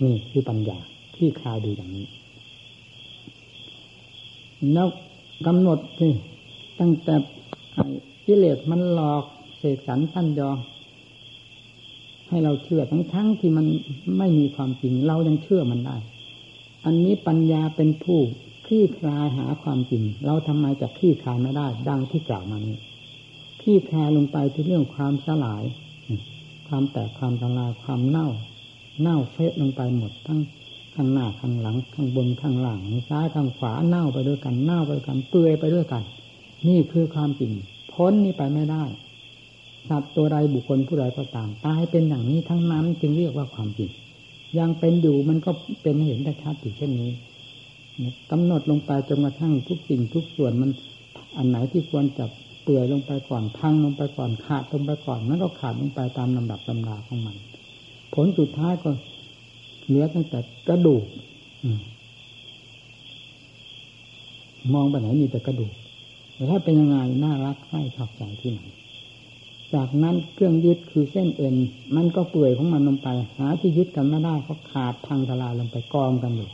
[0.04, 0.80] นี่คือปัญญา
[1.16, 2.08] ที่คลายดูอย่างนี้
[4.74, 4.88] แล้ว
[5.48, 6.08] กำหนดสิ
[6.80, 7.16] ตั้งแต่
[8.26, 9.24] กิเลสมันหลอก
[9.58, 10.52] เสกสรรปั้นยอ
[12.30, 13.66] ให้เราเชื่อทั้งทั้งที่มัน
[14.18, 15.98] ไม่มีความจริง เรายังเชื่อมันได้
[16.86, 18.20] อันนี้ปัญญาเป็นผู้
[18.66, 22.78] คลี่คลายหาความจริง เราทำไมจะคลี่คลายไม่ได้ ดังที่กล่าวมานี้
[23.68, 25.64] คลี่คลายลงไปที่เรื่องความสลาย
[26.68, 28.28] ความแตกความทลายความเน่า
[29.02, 30.40] เน่าเฟะลงไปหมดทั้ง
[30.96, 36.04] ข้างหน้าข้างหลังข้างบนข้างหลังซ้ายข้างขวาเน่าไปด้วยกันเน่าไปด้วยกันเปื่อยไปด้วยกัน
[36.68, 37.52] นี่คือความจริง
[37.94, 38.84] พ้นนี้ไปไม่ได้
[39.90, 43.90] สัตว์ตัวใดบุคคลผู้ใดก็ตามตายเป็นอย่างนี้ทั้งนั้นจึงเรียกว่าความจริง
[44.60, 45.52] ยังเป็นอยู่มันก็
[45.82, 47.12] เป็นเห็นได้ชัดอยู่เช่นนี้
[48.32, 50.72] กำหนดลงไปจนกระทั่งทุกสิ่งทุกส่วนมัน
[51.38, 52.26] อันไหนที่ควรจะ
[52.66, 57.38] เปื่อยลงไปก่อนพังลงไปก่อนขาดลงไปก่อนนั้นก็ขาดลงไปตามลำดับลำดาของมัน
[58.14, 58.90] ผลสุดท้ายก็
[59.88, 61.06] เหลือตั้งแต่กระดูก
[64.74, 65.74] มองไปไหนมีแต่กระดูก
[66.34, 68.62] แต่ถ้าเป็นยังไงน่ารักใคร่ชอบใจที่ไหน
[69.74, 71.56] จากนั้นเครื่องยึดคือเส้นเอ็น
[71.96, 76.50] มันก็เปื่อยของมันลงไป หาที่ยึดกันไม่ได้ก็ขาดพังทลายลงไปกองกันอยู่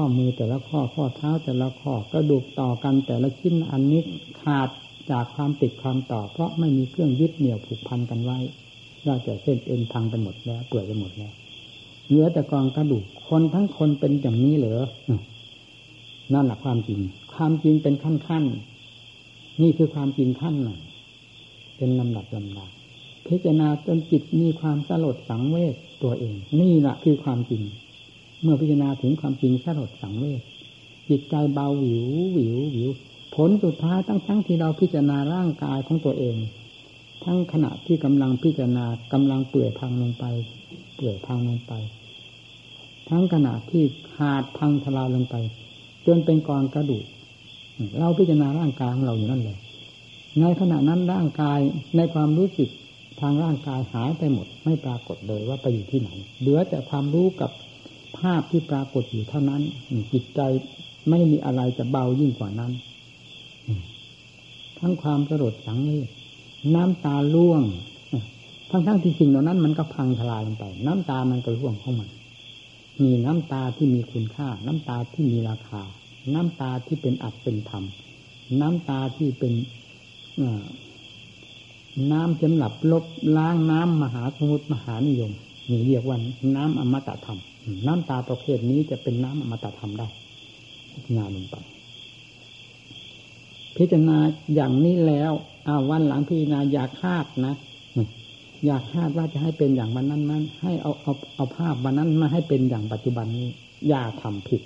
[0.00, 4.02] ข้อมือแต่ละข้อข้อเท้าแต่ละข้อกระดูกต่อกันแต่ละชิ้นอันนี้
[4.42, 4.68] ขาด
[5.10, 8.38] จากความติดความต่อ เพราะไม่มีเครื่องยึดเหนี่ยวผูกพันกันไว้
[9.06, 11.32] นอกจากเส้นเอ็นพังไปหมดแล้วเปื่อยไปหมดแล้ว
[12.06, 14.84] เหลือแต่กองกระดูกคนทั้งคนเป็นอย่างนี้เหรอ
[16.32, 17.00] นั่นแหละความจริง
[17.34, 18.44] ความจริงเป็นขั้นขั้น
[19.62, 20.78] นี่คือความจริงขั้นหนึ่ง
[21.76, 22.70] เป็นลำดับลำดับ
[23.26, 27.64] พิจารณาจนจิตมีความสลดสังเวชตัวเอง นี่แหละคือความจริง
[28.42, 30.40] เมื่อพิจารณาถึงความจริงสลดสังเวช
[31.08, 32.90] จิตใจเบาหวิวหวิวหวิว
[33.34, 36.36] ผลสุดท้ายตั้งทั้งที่เราพิจารณาร่างกายของตัวเอง
[37.24, 40.24] ทั้งขณะที่กำลังพิจารณากำลังเปื่อยพังลงไป
[40.96, 41.72] เปื่อยพังลงไป
[43.08, 45.34] ทั้งขณะที่ขาดพังทลายลงไป
[46.06, 47.04] จนเป็นกองกระดูก
[47.98, 49.58] เราพิจารณาร่างกายของเราอยู่นั่นเลย
[50.40, 51.58] ในขณะนั้นร่างกาย
[51.96, 52.70] ในความรู้สึก
[53.20, 56.08] ทางร่างกายหายไปหมด ไม่ปรากฏเลยว่าไปอยู่ที่ไหน
[56.40, 57.50] เหลือแต่ความรู้กับ
[58.20, 59.62] ภาพที่ปรากฏอยู่เท่านั้น
[60.12, 60.40] จิตใจ
[61.10, 62.72] ไม่มีอะไรจะเบายิ่งกว่านั้น
[64.78, 66.08] ทั้งความสลดสังเวช
[66.74, 67.62] น้ำตาล่วง
[68.70, 72.06] ทั้งทั้งที่สิ่งเหล่านั้น มันก็พังทลายลงไป น้ำตามันก็ร่วงเข้ามา
[73.02, 75.82] มีน้ำตาที่มีคุณค่า น้ำตาที่มีราคา
[76.34, 77.84] น้ำตาที่เป็นอัตเป็นธรรม
[78.60, 79.52] น้ำตาที่เป็น
[82.12, 83.04] น้ำสำหรับลบ
[83.36, 85.32] ล้างน้ำมหาสมุทรมหานิยม
[85.68, 86.18] นี่เรียกว่า
[86.56, 87.40] น้ำอมตะธรรม
[87.86, 90.08] น้ำตาประเภทนี้จะเป็นน้ำอมตะธรรมได้
[90.92, 91.56] พิจารณาลงไป
[93.76, 94.18] พิจารณา
[94.54, 95.32] อย่างนี้แล้ว
[95.66, 97.54] อาวันหลังพิจารณาอยากคาดนะ
[98.66, 103.48] อยากคาดว่าจะให้เป็นอย่างวันนั้นนั้นให้เอาเอาเอาภาพวันนั้นมาให้เป็นอย่างปัจจุบันนี้
[103.88, 104.62] อย่าทำผิด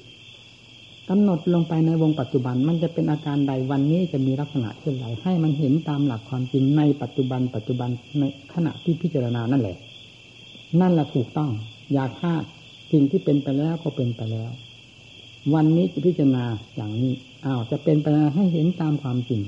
[1.08, 8.22] กำหนดลงไปในวงปัจจุบันมันจะเป็นอาการใดวันนี้จะมีลักษณะเช่นไรให้มันเห็นตามหลักความจริงในปัจจุบัน ปัจจุบันใน
[8.54, 9.76] ขณะที่พิจารณานั่นแหละ
[10.80, 11.50] นั่นแหละถูกต้อง
[11.94, 12.44] อยากคาด
[12.92, 14.50] สิ่งที่เป็นไปแล้วก็เป็นไปแล้ว
[15.54, 16.44] วันนี้จะพิจารณา
[16.76, 17.14] อย่างนี้
[17.44, 19.42] อ้าวจะเป็นไปให้เห็นตามความจริง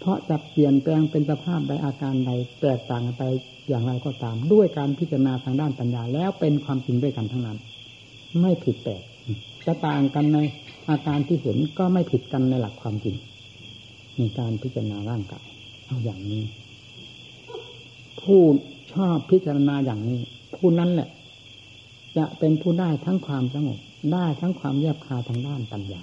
[0.00, 3.22] เพราะจะเปลี่ยนแปลงเป็นสภาพใดอาการใดแตกต่างไป
[3.68, 7.58] อย่างไรก็ตาม ด้วยการพิจารณาทางด้านปัญญาแล้วเป็นความจริงด้วยกันทั้งนั้น
[8.40, 9.02] ไม่ผิดแปลก
[9.66, 10.38] จะต่างกันใน
[10.90, 13.16] อาการที่เห็นก็ไม่ผิดกันในหลักความจริง
[14.16, 15.44] ในการพิจารณาร่างกาย
[15.86, 16.42] เอาอย่างนี้
[18.20, 18.40] ผู้
[18.92, 20.20] ชอบพิจารณาอย่างนี้
[20.56, 21.08] ผู้นั้นแหละ
[22.16, 23.78] จะเป็นผู้ได้ทั้งความสงบ
[24.12, 26.02] ได้ทั้งความแยบคาทางด้านปัญญา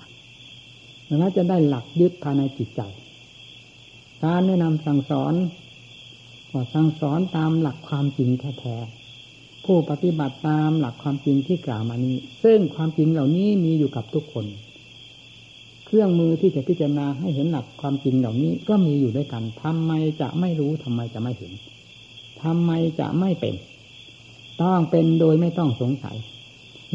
[1.19, 2.81] แล้วจะได้หลักยึดภายในจิตใจ
[4.23, 5.33] การแนะนำสั่งสอน
[6.51, 14.45] ก็สั่งสอนตามหลักความจริงแท้ๆผู้ปฏิบัติตามหลักความจริงที่กล่าวมานี้ ซึ่งความจริงเหล่านี้มีอยู่กับทุกคน
[15.85, 19.91] เครื่องมือที่จะพิจารณาให้เห็นหลักความจริงเหล่านี้ก็มีอยู่ด้วยกันทำไม
[20.21, 21.53] จะไม่รู้ทำไมจะไม่เห็น
[22.43, 23.55] ทำไมจะไม่เป็น
[24.61, 26.17] ต้องเป็นโดยไม่ต้องสงสัย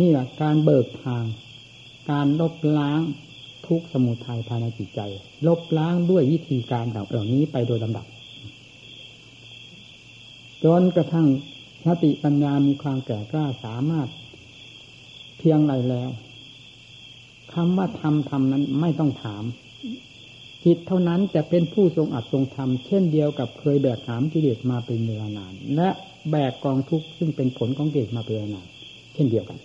[0.00, 1.24] นี่แหละการเบิกทาง
[2.10, 3.00] การลบล้าง
[3.66, 5.00] ทุกสมุทัยภายในจิตใจ
[5.46, 8.06] ลบล้างด้วยวิธีการเหล่านี้ไปโดยลำดับ
[10.64, 11.26] จนกระทั่ง
[11.84, 14.08] สติปัญญามีความแก่กล้าสามารถ
[15.38, 16.10] เพียงไรแล้ว
[17.54, 19.44] คำว่าทำทำนั้นไม่ต้องถาม
[20.64, 25.88] จิตเท่านั้นจะเป็นผู้ทรงอัดทรงทำเช่นเดียวกับเคยแบกหามกิเลสมาเป็นเวลานาน และ
[26.30, 28.66] แบกกองทุกข์ซึ่งเป็นผลของกิเลสมาเป็นเวลานาน
[29.14, 29.58] เช่นเดียวกัน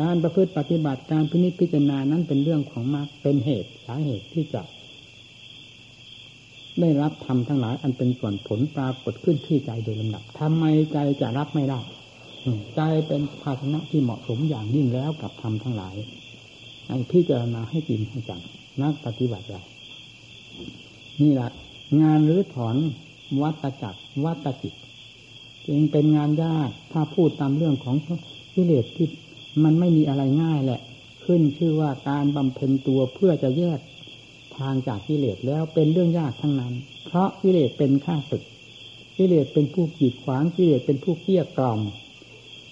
[0.00, 4.62] การประพฤติปฏิบัติการพินิจพิจารณานั้นเป็นเรื่องของมรรคเป็นเหตุสาเหตุที่จะ
[6.80, 11.80] ได้รับธรรมทั้งหลายอันเป็นส่วนผลปรากฏขึ้นที่ใจโดยลำดับทำไมใจจะรับไม่ได้
[12.76, 15.94] ใจเป็นภาชนะที่เหมาะสมอย่างยิ่งแล้วกับธรรมทั้งหลาย
[16.86, 18.40] ให้พิจารณาให้จริงให้จัง
[18.82, 19.56] นักปฏิบัติไร
[21.20, 21.50] นี่แหละ
[22.02, 22.76] งานรื้อถอน
[23.42, 24.74] วัตจักรวัตจิต
[25.66, 27.96] จึงเป็นงานยากถ้าพูดตามเรื่องของ
[28.54, 29.08] กิเลสที่
[29.64, 30.80] มันไม่มีอะไรง่ายแหละ
[31.24, 33.78] ขึ้นชื่อว่าการบำเพ็ญตัวเพื่อจะแยก
[34.58, 36.74] ทางจากกิเลสแล้วเป็นเรื่องยากทั้งนั้น
[37.06, 38.42] เพราะกิเลสเป็นข้าศึก
[39.16, 41.80] กิเลสเป็นผู้กีดขวางกิเลสเป็นผู้เกี้ยกล่อม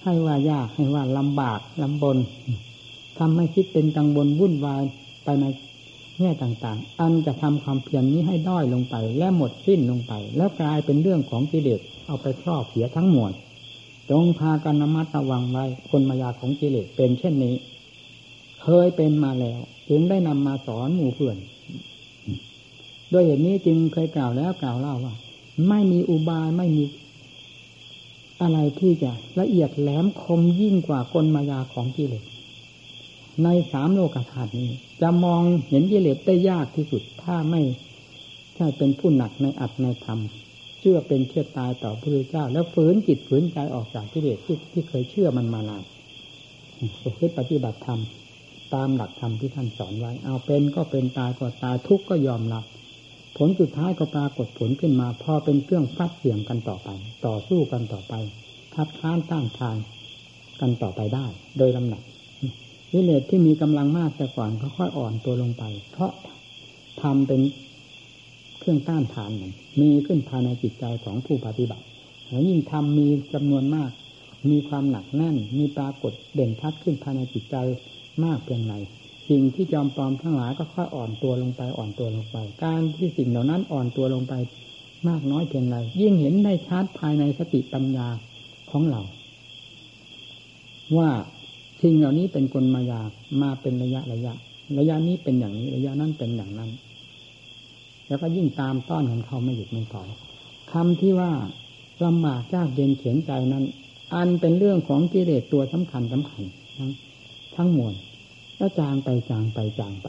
[0.02, 2.18] ให้ว่ายากให้ว่าลำบากลำบน
[3.18, 4.82] ทำให้คิดเป็นกังวลวุ่นวาย
[5.24, 5.44] ไปใน
[6.20, 13.32] แง่ต่างๆ อันจะทำความเพียรนนี้ให้ด้อยลงไป และหมดสิ้นลงไป แล้วกลายเป็นเรื่องของกิเลสเอาไปครอบเสียทั้งหมด
[14.10, 17.54] จงพากันนมัดระวังไว้คนมายาของกิเลสเป็นเช่นนี้
[18.62, 21.36] เคยเป็นมาแล้ว จึงได้นำมาสอนหมู่เพื่อน
[23.10, 25.14] โดยเหตุนี้จึงเคยกล่าวแล้วกล่าวเล่าว่า
[25.68, 26.84] ไม่มีอุบายไม่มี
[28.42, 29.10] อะไรที่จะ
[29.40, 32.24] ละเอียดแหลมคมยิ่งกว่ากลมายาของกิเลส
[33.42, 34.70] ในสามโลกธาตุนี้
[35.02, 37.62] จะมองเห็นกิเลสได้ยากที่สุด ถ้าไม่
[38.56, 40.20] ใช่เป็นผู้หนักในอัตในธรรม
[40.80, 45.82] เชื่อเป็นเชื่อตายต่อพระพุทธเจ้า แล้วฝืนจิตฝืนใจออกจากกิเลสที่ที่เคยเชื่อมันมานาน
[47.02, 48.00] ประพฤติปฏิบัติธรรม
[48.74, 52.64] ตามหลักธรรมที่ท่านสอนไว้ เอาเป็นก็เป็นตายก็ตายทุกข์ก็ยอมรับ
[53.36, 56.88] ผลสุดท้ายก็ปรากฏผลขึ้นมาพอเป็นเครื่องฟัดเสี่ยงกันต่อไป
[57.26, 58.14] ต่อสู้กันต่อไป
[58.74, 59.76] ทับท้านต้านทาน
[60.60, 61.26] กันต่อไปได้
[61.58, 62.02] โดยลำหนัก
[62.94, 66.12] วิเลศที่มีกำลังมากแต่ก่อนก็ค่อยอ่อนตัวลงไป เพราะ
[67.02, 67.40] ทำเป็น
[68.58, 71.84] เครื่องต้านทานมันมีขึ้นภายในจิตใจของผู้ปฏิบัติ
[72.28, 73.90] แล้วยิ่งทำมีจำนวนมาก
[74.50, 77.56] มีความหนักแน่น มีปรากฏเด่นชัดขึ้นภายในจิตใจ
[78.24, 78.74] มากเพียงไร
[79.28, 84.34] สิ่งที่จอมปลอมทั้งหลายก็ค่อยอ่อนตัวลงไปอ่อนตัวลงไป การที่สิ่งเหล่านั้นอ่อนตัวลงไป
[85.08, 88.08] มากน้อยเพียงไรยิ่งเห็นได้ชัดภายในสติปัญญา
[88.70, 89.00] ของเรา
[90.96, 91.10] ว่า
[91.86, 93.00] สิ่งเหล่านี้เป็นกลมายา
[93.42, 94.32] มาเป็นระยะระยะ
[94.78, 96.70] ระยะนี้เป็นอย่างนี้ ระยะนั้นเป็นอย่างนั้น
[98.08, 100.08] แล้วก็ยิ่งตามต้อนของเขาไม่หยุดไม่ถอย
[100.72, 101.32] คำที่ว่า
[102.04, 103.64] ลำบากยากเย็นเขียนใจนั้น
[104.14, 106.42] อันเป็นเรื่องของกิเลสตัวสำคัญสำคัญ
[106.76, 106.90] ทั้ง
[107.54, 107.94] ทั้งมวล
[108.56, 110.08] แล้วจางไปจางไปจางไป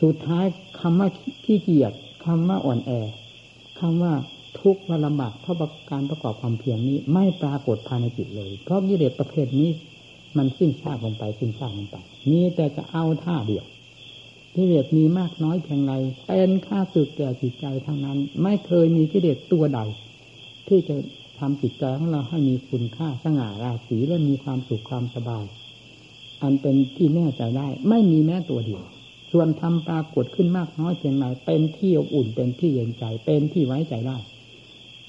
[0.00, 0.44] สุดท้าย
[0.80, 1.08] คำว่า
[1.44, 1.92] ขี้เกียจ
[2.24, 2.90] คำว่าอ่อนแอ
[3.80, 4.12] คำว่า
[4.60, 5.56] ทุกข์ว่าลำบากเพราะ
[5.90, 9.68] การประกอบความเพียรนี้ ไม่ปรากฏภายในจิตเลย เพราะกิเลสประเภทนี้
[10.38, 11.96] มันสิ้นซากลงไปสิ้นซากลงไป
[12.30, 13.66] มีแต่จะเอาท่าเดียว
[14.54, 15.92] กิเลสมีมากน้อยเพียงไร
[16.26, 19.80] เป็นค่าสึกแก่จิตใจทั้งนั้น ไม่เคยมีกิเลสตัวใด
[20.68, 20.96] ที่จะ
[21.38, 25.44] ทำจิตใจของเราให้มีคุณค่าสง่าราศีและมีความสุขความสบาย
[26.42, 28.84] อันเป็นที่แน่ใจได้ ไม่มีแม้ตัวเดียว
[29.32, 34.16] ส่วนทำปรากฏขึ้นมากน้อยเพียงไรเป็นที่อบอุ่นเป็นที่เย็นใจเป็นที่ไว้ใจได้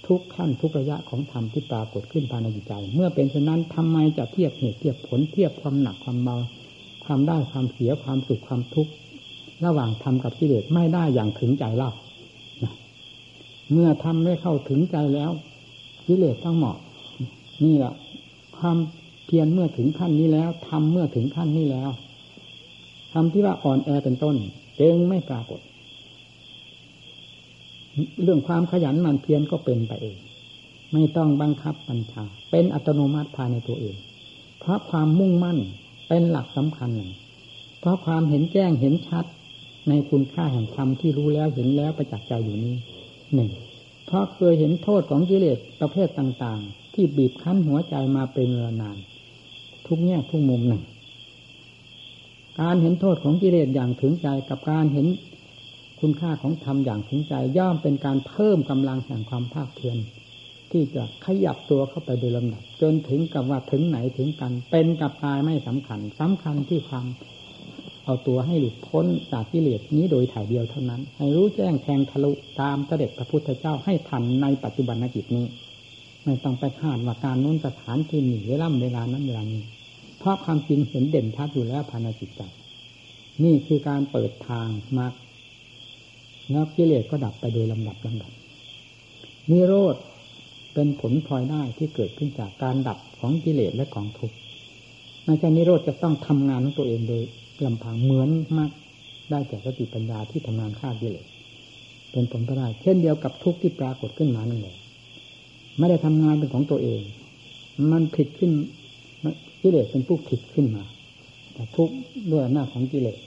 [0.07, 6.37] ทุกขั้นทุกระยะของธรรมที่ปรากฏขึ้นภายในจิตใจ เมื่อเป็นเช่นนั้นทำไมจะเทียบเหตุเทียบผลเทียบความหนักความเบา
[7.05, 8.91] ความได้ความเสียความสุขความทุกข์
[9.65, 11.91] ระหว่างธรรมกับกิเลสไม่ได้อย่างถึงใจเล่า
[13.71, 15.31] เมื่อทำได้เข้าถึงใจแล้ว
[16.05, 16.77] กิเลสต้องเหมาะ
[17.63, 17.93] นี่แหละ
[18.57, 18.77] ความ
[19.25, 21.89] เพียรเมื่อถึงขั้นนี้แล้วทำเมื่อถึงขั้นนี้แล้ว
[23.13, 24.35] ทำที่ว่าอ่อนแอเป็นต้น
[24.77, 25.59] เองไม่ปรากฏ
[28.23, 30.17] เรื่องความขยันหมั่นเพียรก็เป็นไปเอง
[30.93, 33.95] ไม่ต้องบังคับบัญชา เป็นอัตโนมัติภายในตัวเอง
[34.59, 35.59] เพราะความมุ่งมั่น
[36.07, 37.11] เป็นหลักสำคัญหนึ่ง
[37.79, 39.25] เพราะความเห็นแจ้งเห็นชัด
[39.89, 42.75] ในคุณค่าแห่งธรรมที่รู้แล้วเห็นแล้วประจักษ์ใจอยู่นี้
[43.33, 43.49] หนึ่ง
[44.05, 48.97] เพราะเคยเห็นโทษของกิเลสประเภทต่างๆ ที่บีบคั้นหัวใจมาเป็นเวลานาน
[49.85, 50.83] ทุกแง่ทุกมุมหนึ่ง
[52.61, 55.07] การเห็นโทษของกิเลสอย่างถึงใจกับการเห็น
[55.99, 59.97] คุณค่าของธรรมอย่างถึงใจย่อมเป็นการเพิ่มกำลังแห่งความภาคเพียร
[60.71, 67.07] ที่จะขยับตัวเข้าไปโดยลำดับจนถึงกับว่าถึงไหนถึงกัน เป็นกับตายไม่สำคัญสำคัญที่ความ
[68.03, 72.31] เอาตัวให้หลุดพ้นจากกิเลสนี้โดยถ่ายเดียวเท่านั้น ให้รู้แจ้งแทงทะลุ
[72.61, 75.45] ตามเสด็จพระพุทธเจ้าให้ทันในปัจจุบันจิตนี้
[76.23, 79.63] ไม่ต้องไปคาดว่าการนู้นสถานที่หนีเวลาเวลานั้นเวลานี้
[80.19, 82.41] เพราะความจริงเห็นเด่นชัดอยู่แล้วภายในจิตใจ
[83.43, 84.67] นี่คือการเปิดทาง
[84.97, 85.05] มา
[86.51, 88.31] แล้วกิเลสก็ดับไปโดยลำดับลำดับ
[89.49, 89.95] นิโรธ
[90.73, 94.37] เป็นผลพลอยได้ที่เกิดขึ้นจากการดับของกิเลสและของทุกข์
[95.25, 97.21] ในใจนิโรธจะต้องทำงานของตัวเองโดย
[97.65, 98.71] ลำพังเหมือนมาก
[99.29, 101.25] ได้จากสติปัญญาที่ทำงานฆ่ากิเลส
[102.11, 104.75] เป็นผลพลอยได้เช่นเดียวกับทุกข์ที่ปรากฏขึ้นมานั่นแหละ
[105.77, 107.01] ไม่ได้ทำงานเป็นของตัวเอง
[107.91, 108.51] มันผิดขึ้น
[109.61, 110.83] กิเลสเป็นผู้ผิดขึ้นมา
[111.53, 111.95] แต่ทุกข์
[112.31, 113.17] ด้วยอำนาจของกิเลส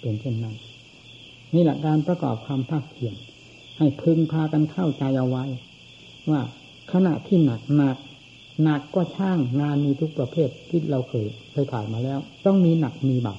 [0.00, 0.54] เป็นเช่นนั้น
[1.54, 3.14] นี่แหละการประกอบความภาคเพียร
[3.78, 5.44] ให้พึงพากันเข้าใจเอาไว้
[6.30, 6.40] ว่า
[6.92, 7.96] ขณะที่หนักหนัก
[8.62, 13.36] หนักก็ช่างงานมีทุกประเภทที่เราเคยเคยผ่านมาแล้ว ต้องมีหนักมีเบา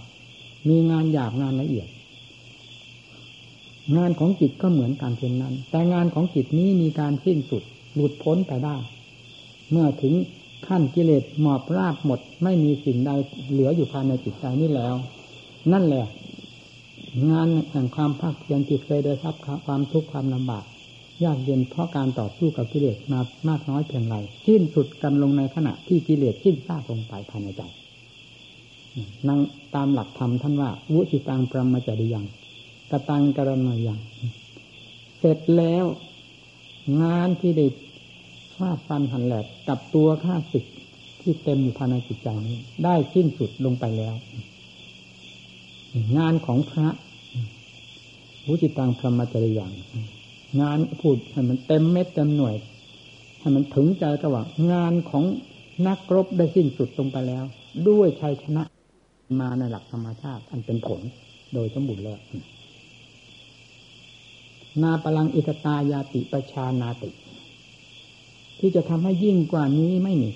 [0.69, 1.87] มีงานหยาบงานละเอียด
[3.97, 7.63] งานของจิตก็เหมือนกันเช่นนั้น แต่งานของจิตนี้มีการสิ้นสุด
[7.95, 8.75] หลุดพ้นไปได้
[9.71, 10.13] เมื่อถึง
[10.67, 13.11] ขั้นกิเลสหมอบราบหมด ไม่มีสิ่งใด
[13.51, 14.95] เหลืออยู่ภายในจิตใจนี้แล้ว
[15.71, 16.05] นั่นแหละ
[17.31, 20.65] งานแห่งความภาคเพียรจิตเคยได้รับความทุกข์ความลำบาก
[21.23, 24.15] ยากเย็นเพราะการต่อสู้กับกิเลสมามากน้อยเพียงไร
[24.45, 27.61] สิ้นสุดกันลงในขณะที่กิเลสสิ้นซากลงไปภายในใจ
[29.27, 29.39] นั่ง
[29.75, 32.25] ตามหลักธรรมท่านว่า วุชิตังปรมจริยัง
[32.91, 33.99] กตังกรณายัง
[35.17, 35.85] เสร็จแล้ว
[37.01, 37.65] งานที่ได้
[38.55, 40.65] ฟาดฟันหันแหลกกับตัวข้าศึก
[41.21, 44.15] ที่เต็มอยู่ภายในจิตใจนี้ ได้สิ้นสุดลงไปแล้ว
[46.17, 46.87] งานของพระ
[48.47, 49.71] วุจิตังพรหมจริยัง
[50.61, 52.55] งานพูดให้มันเต็มเม็ดเต็มหน่วย
[53.39, 55.23] ให้มันถึงใจก็ว่างานของ
[55.87, 57.43] นักรบได้สิ้นสุดลงไปแล้ว
[57.87, 58.63] ด้วยชัยชนะ
[59.39, 61.01] มาในหลักธรรมชาติ อันเป็นผล
[61.53, 62.19] โดยสมบูรณ์แล้ว
[64.81, 67.09] นาปลังอิตตายาติประชานาติ
[68.59, 70.29] ที่จะทำให้ยิ่งกว่านี้ไม่มี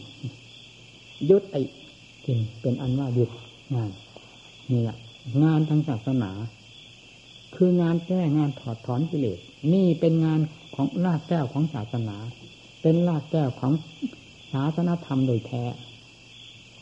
[1.29, 1.63] ยุติ
[2.25, 3.29] จริงเป็นอันว่าหยุด
[3.75, 3.91] งาน
[4.71, 4.97] นี่แหละ
[5.43, 6.31] งานทางศาสนา
[7.55, 9.39] คืองานแก้งานถอดถอนกิเลส
[9.73, 10.39] นี่เป็นงาน
[10.75, 12.17] ของลากแก้วของศาสนา
[12.81, 13.71] เป็นลากแก้วของ
[14.51, 15.63] ศาสนธรรมโดยแท้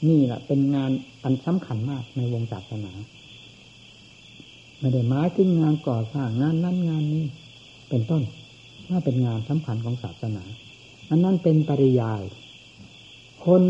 [0.10, 0.92] นี่แหละเป็นงาน
[1.24, 2.92] อันสำคัญมากในวงศาสนา
[4.80, 7.26] ไม่ได้หมายถึงงานก่อสร้างงานนั้นงานนี้
[7.90, 8.24] เป็นต้น
[8.88, 10.44] ถ้าเป็นงานสำคัญของศาสนา
[11.10, 12.22] อันนั้นเป็นปริยาย
[13.46, 13.64] คน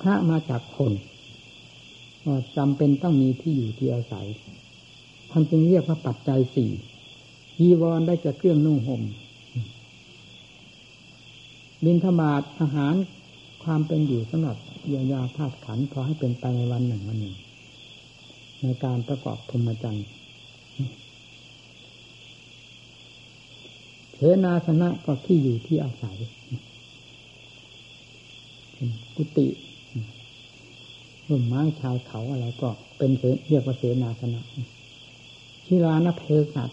[0.00, 0.92] พระมาจากคน
[2.56, 6.70] จำเป็นต้องมีที่อยู่ที่อาศัยานจึงเรียกว่าปัจจัยสี่
[7.60, 9.02] ยีวรได้จะเครื่องนุ่งห่ม
[11.84, 12.94] บินธบาตอาหาร
[13.64, 14.56] ความเป็นอยู่สำหรับ
[14.86, 17.34] เยียวยาธาตุขันพอให้เป็นไปในวันหนึ่งวันหนึ่ง
[18.62, 20.06] ในการประกอบธรมจันทร์
[24.12, 26.16] เทนาสนะก็ที่อยู่ที่อาศัย
[29.16, 29.46] กุฏิ
[31.28, 32.68] ร่มไม้ชายเขาอะไรก็
[32.98, 33.10] เป็น
[33.48, 34.42] เรียกว่าเสนาสนะ
[35.66, 36.22] ชิลานเพ
[36.54, 36.70] สัต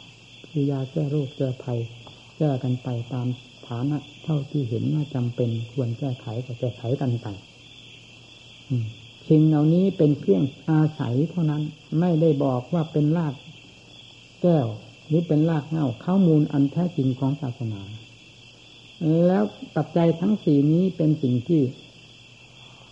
[0.47, 1.79] คือยาแก้โรคแก้ภัย
[2.37, 3.27] แก้กันไปตาม
[3.67, 7.27] ฐานะเท่าที่เห็นว่าจำเป็นควรแก้ไขก็แก้ไขกันไป
[9.29, 11.63] สิ่งเหล่านี้เป็นเครื่องอาศัยเท่านั้น
[11.99, 13.33] ไม่ได้บอกว่าเป็นราก
[14.41, 14.67] แก้ว
[15.07, 17.81] หรือเป็นรากเงาข้ามูลอันแท้จริงของศาสนา
[19.27, 19.43] แล้ว
[19.75, 21.61] ปัจจัยทั้งสี่นี้เป็นสิ่งที่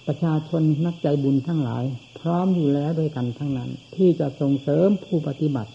[0.07, 1.83] ประชาชนนักใจบุญทั้งหลาย
[2.19, 5.71] พร้อมอยู่แล้วด้วยกันทั้งนั้น ที่จะส่งเสริมผู้ปฏิบัติ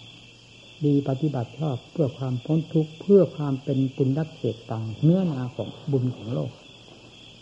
[0.84, 6.50] ดีปฏิบัติชอบเพื่อความพ้นทุกข์เพื่อความเป็นปุญญเศษต่างเนื้อนาของบุญของโลก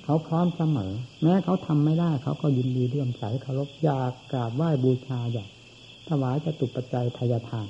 [0.05, 5.49] เขาพร้อมเสมอ แม้เขาทำไม่ได้ เขาก็ยินดีเรื่อมใสเคารพอยากกราบไหว้บูชาอยาก
[6.09, 7.69] ถวายจะตุปัจจัยทายทาน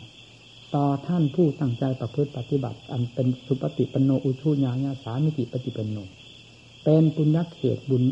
[0.75, 5.97] ต่อท่านผู้ตั้งใจประพฤติปฏิบัติ อันเป็นสุปฏิปโนอุชุญาญาสามิติปฏิปโน
[6.85, 8.03] เป็นปุญญเขตบุญ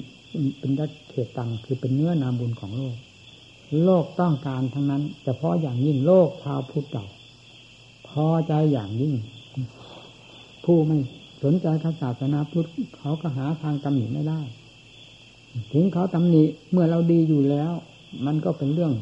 [0.58, 2.96] เป็นยัเขตตังคือเป็นเนื้อนาบุญของโลก
[3.84, 7.06] โลกต้องการทั้งนั้นเฉพาะอย่างยิ่งโลกชาวพุทธเก่า
[8.12, 9.14] พอใจอย่างยิ่ง
[10.64, 10.98] ผู้ไม่
[11.42, 11.66] สนใจ
[12.00, 14.40] ศาสนาพุทธเขาก็หาทางกำหนิไม่ได้
[15.72, 17.72] ถึงเขาตำหนิเมื่อเราดีอยู่แล้ว
[18.26, 18.92] มันก็เป็นเรื่อง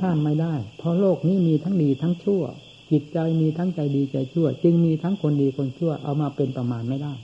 [0.00, 2.42] ห้ามไม่ได้ เพราะโลกนี้มีทั้งดีทั้งชั่ว
[2.90, 7.14] จิตใจมีทั้งใจดีใจชั่ว จึงมีทั้งคนดีคนชั่วเอามาเป็นประมาณไม่ได้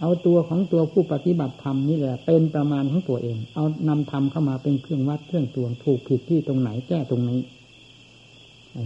[0.00, 7.40] เอาตัวของตัวผู้ปฏิบัติธรรมนี่แหละ เป็นประมาณของตัวเอง เอานำธรรมเข้ามาเป็นเครื่องวัดเครื่องตวงถูกผิดที่ตรงไหนแก้ตรงนี้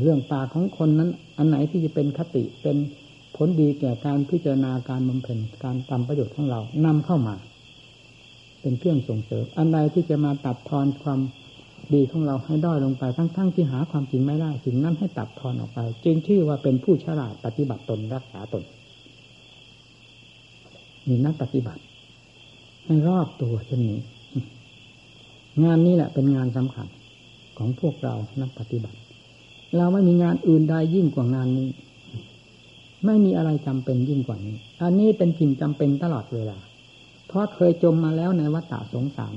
[0.03, 2.76] เรื่องปากของคนนั้น อันไหนที่จะเป็นคติเป็น
[3.37, 7.34] ผลดีแก่การพิจารณาการบำเพ็ญการทำประโยชน์ของเรานำเข้ามา
[8.61, 11.20] เป็นเครื่องส่งเสริมอันใดที่จะมาตัดทอนความ
[11.95, 18.64] ดีของเราให้ด้อยลงไปทั้งๆทที่หาความจริงไม่ได้สิ่งนั้นให้ตัดทอนออกไป จึงชื่อว่าเป็นผู้ฉลาดปฏิบัติตนรักษาตน
[21.09, 21.82] มีนักปฏิบัติ
[22.84, 24.01] ให้รอบตัวเช่นนี้
[25.64, 26.89] งานนี้แหละเป็นงานสำคัญ
[27.59, 28.99] ของพวกเรานักปฏิบัติ
[29.76, 31.68] เราไม่มีงานอื่นใดยิ่งกว่างานนี้
[33.06, 36.58] ไม่มีอะไรจำเป็นยิ่งกว่านี้ อันนี้เป็นสิ่งจำเป็นตลอดเวลา
[37.28, 39.34] เพราะเคยจมมาแล้วในวัฏฏะสงสาร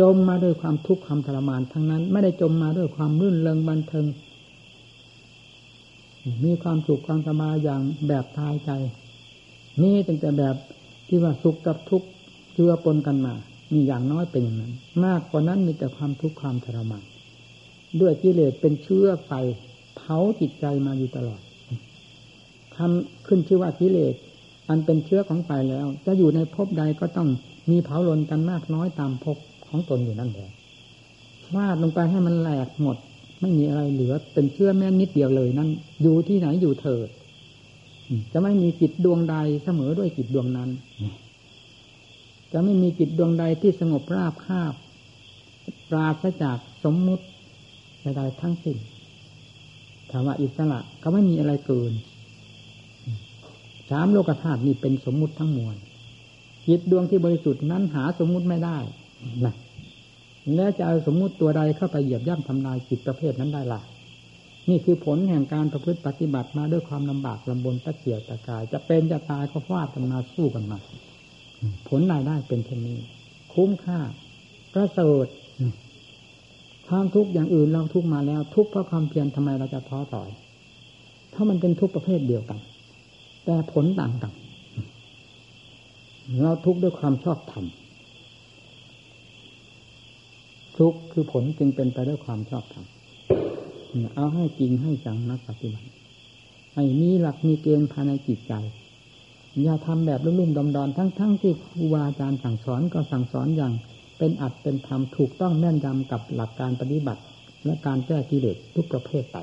[0.00, 4.06] จมมาด้วยความทุกข์ความทรมานทั้งนั้น ไม่ได้จมมาด้วยความรื่นเริงบันเทิง
[6.44, 8.70] มีความสุขความสบายอย่างแบบทายใจ
[9.82, 10.56] นี่ตั้งแต่แบบ
[11.08, 12.06] ที่ว่าสุขกับทุกข์
[12.54, 13.34] เจือปนกันมา
[13.72, 14.72] มีอย่างน้อยเป็นอย่างนั้น
[15.04, 17.04] มากกว่านั้นมีแต่ความทุกข์ความทรมาน
[18.00, 19.32] ด้วยกิเลสเป็นเชื้อไฟ
[19.96, 21.40] เผาจิตใจมาอยู่ตลอด
[22.76, 24.14] ทำขึ้นชื่อว่ากิเลส
[24.68, 27.28] อันเป็นเชื้อของไฟแล้ว จะอยู่ในภพใดก็ต้อง
[27.70, 29.36] มีเผาลนกันมากน้อยตามภพ
[29.68, 30.50] ของตนอยู่นั่นแหละ
[31.54, 32.96] วาดลงไปให้มันแหลกหมด
[33.40, 35.68] ไม่มีอะไรเหลือเป็นเชื่อแม่นิดเดียวเลยนั่น
[36.02, 37.08] อยู่ที่ไหนอยู่เถิด
[38.32, 40.70] จะไม่มีจิตดวงใดเสมอด้วยจิตดวงนั้น
[42.52, 44.74] จะไม่มีจิตดวงใดที่สงบราบคาบ
[45.90, 47.24] ปราศจากสมมุติ
[48.02, 48.76] ใดๆทั้งสิ้น
[50.10, 51.92] ถามว่าอิสระก็ไม่มีอะไรเกิน
[53.90, 55.76] สามโลกธาตุนี่เป็นสมมุติทั้งมวล
[56.66, 58.78] จิตดวงที่บริสุทธิ์นั้นหาสมมุติไม่ได้
[59.44, 59.54] นะ
[60.56, 63.80] แล้วจะเอาสมมุติตัวใดเข้าไปเหยียบย่ำทำลายจิตประเภทนั้นได้ล่ะ
[64.68, 70.78] นี่คือผลแห่งการประพฤติปฏิบัติมาด้วยความลำบากลำบนตะเกียบตะกาย จะเป็นจะตายก็ฟาดกันมาสู้กันมา
[71.88, 72.98] ผลรายได้เป็นเช่นนี้
[73.54, 74.00] คุ้มค่า
[74.74, 75.26] ประเสริฐ
[76.90, 80.30] ความทุกข์อย่างอื่นเราทุกมาแล้ว ทุกเพราะความเพียรทำไมเราจะท้อถอย
[81.34, 82.58] ถ้ามันเป็นทุกประเภทเดียวกัน
[83.44, 84.32] แต่ผลต่างกัน
[86.40, 87.64] เราทุกข์ด้วยความชอบธรรม
[90.78, 92.84] ทุกข์คือผลจึงเป็นไปด้วยความชอบธรรม
[94.14, 95.88] เอาให้จริงให้จังนักปฏิบัติ
[96.74, 98.52] ให้มีหลักมีเกณฑ์ภายในจิตใจ
[99.62, 103.72] อย่าทำแบบลุ่มๆดอนๆทั้งๆที่ครูบาอาจารย์สั่งสอนก็สั่งสอนอย่าง
[104.20, 107.22] เป็นอัดเป็นธรรมถูกต้องแน่นยำกับหลักการปฏิบัติ
[107.64, 109.36] และการแก้กิเลสทุกประเภทไป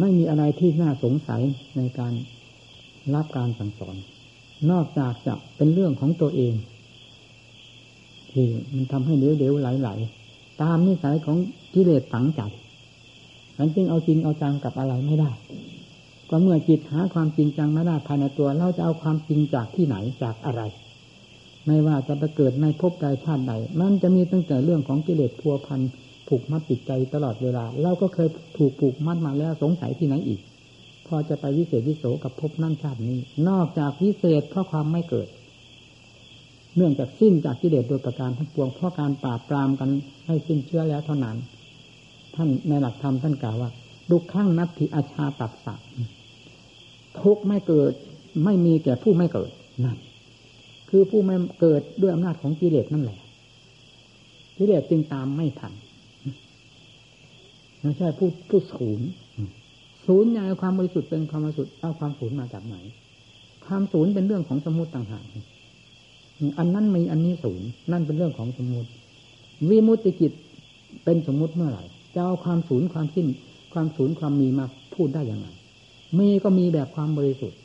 [0.00, 1.42] ไม่มีอะไรที่น่าสงสัย
[1.76, 2.12] ในการ
[3.14, 3.96] รับการสั่งสอน
[4.70, 6.54] นอกจากจะเป็นเรื่องของตัวเอง
[8.30, 11.38] ที่มันทำให้เดือดเดือไหลๆตามนิสัยของ
[11.74, 12.40] กิเลสฝังใจ
[13.58, 15.30] มันจึงเอาจริงเอาจังกับอะไรไม่ได้
[16.30, 20.62] ก็เมื่อจิตหาความจริงจังไม่ได้ภายในตัว เราจะเอาความจริงจากที่ไหนจากอะไร
[21.66, 25.80] ไม่ว่าจะไปเกิดในภพใดชาติใดมันจะมีตั้งแต่เรื่องของกิเลสพัวพัน
[26.28, 30.40] ผูกมัดจิตใจตลอดเวลา เราก็เคยถูกผูกมัดมาแล้วสงสัยที่ไหนอีก
[31.06, 35.28] พอจะไปวิเศษวิโสกับภพนั่นชาตินี้ นอกจากวิเศษเพราะความไม่เกิด
[36.76, 39.90] เนื่องจากสิ้นจากกิเลสโดยประการทั้งปวงเพราะการปราบปรามกัน
[40.26, 41.36] ให้สิ้นเชื้อแล้วเท่านั้น
[42.34, 43.70] ท่านในหลักธรรมท่านกล่าวว่า
[44.10, 45.80] ดุข้างนัตถิอาชาตัดสัก
[47.20, 47.92] ทุกไม่เกิด
[48.44, 49.50] ไม่มีแก่ผู้ไม่เกิด
[49.84, 49.96] นั่น
[50.98, 53.18] คือผู้ไม่เกิดด้วยอำนาจของกิเลสนั่นแหละ
[54.56, 55.72] กิเลสจึงตามไม่ทัน
[57.80, 59.06] ไม่ใช่ผู้ผู้ศูนย์
[60.06, 62.76] ศูนย์ใหญ่ความบริสุทธิ์เป็นความบริสุทธิ์เอาความศูนย์มาจากไหน
[63.66, 65.24] ความศูนย์เป็นเรื่องของสมมติต่างหาก
[66.58, 68.90] อันนั้นมีอันนี้ศูนย์นั่นเป็นเรื่องของสมมติ
[69.68, 70.32] วิมุตติจิต
[71.04, 71.84] เป็นสมมติเมื่อไหร่
[72.14, 73.26] จะเอาความศูนย์ความสิ้น
[73.72, 75.48] ความศูนย์ความมีมาพูดได้อย่างไร
[76.18, 77.58] มีก็มีแบบความบริสุทธิ์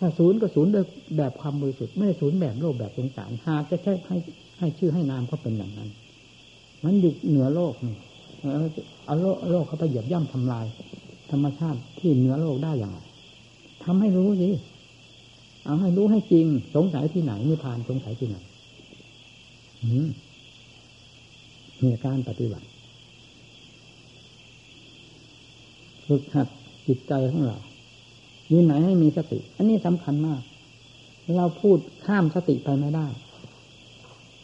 [0.00, 0.84] ถ้าศูนย์ก็ศูนย์โดย
[1.16, 4.16] แบบความบริสุทธิ์ไม่ศูนย์แบบโลกแบบสงสารหากจะใช้ให้
[4.58, 5.88] ให้ชื่อให้นามเขาเป็นอย่างนั้น
[6.84, 7.96] มันอยู่เหนือโลกนี่
[9.04, 10.66] เอาโลกโลกเขาไปเหยียบย่ำทำลาย
[11.30, 12.98] ธรรมชาติที่เหนือโลกได้อย่างไร
[13.84, 14.50] ทำให้รู้สิ
[15.64, 18.36] เอาให้รู้ให้จริง สงสัยที่ไหนนิพพานสงสัยที่ไหน
[21.78, 22.66] เนี่การปฏิบัติ
[26.06, 26.48] ฝึกหัด
[26.86, 27.58] จิตใจของเรา
[28.50, 30.42] อยู่ไหนให้มีสติ อันนี้สำคัญมาก
[31.36, 33.06] เราพูดข้ามสติไปไม่ได้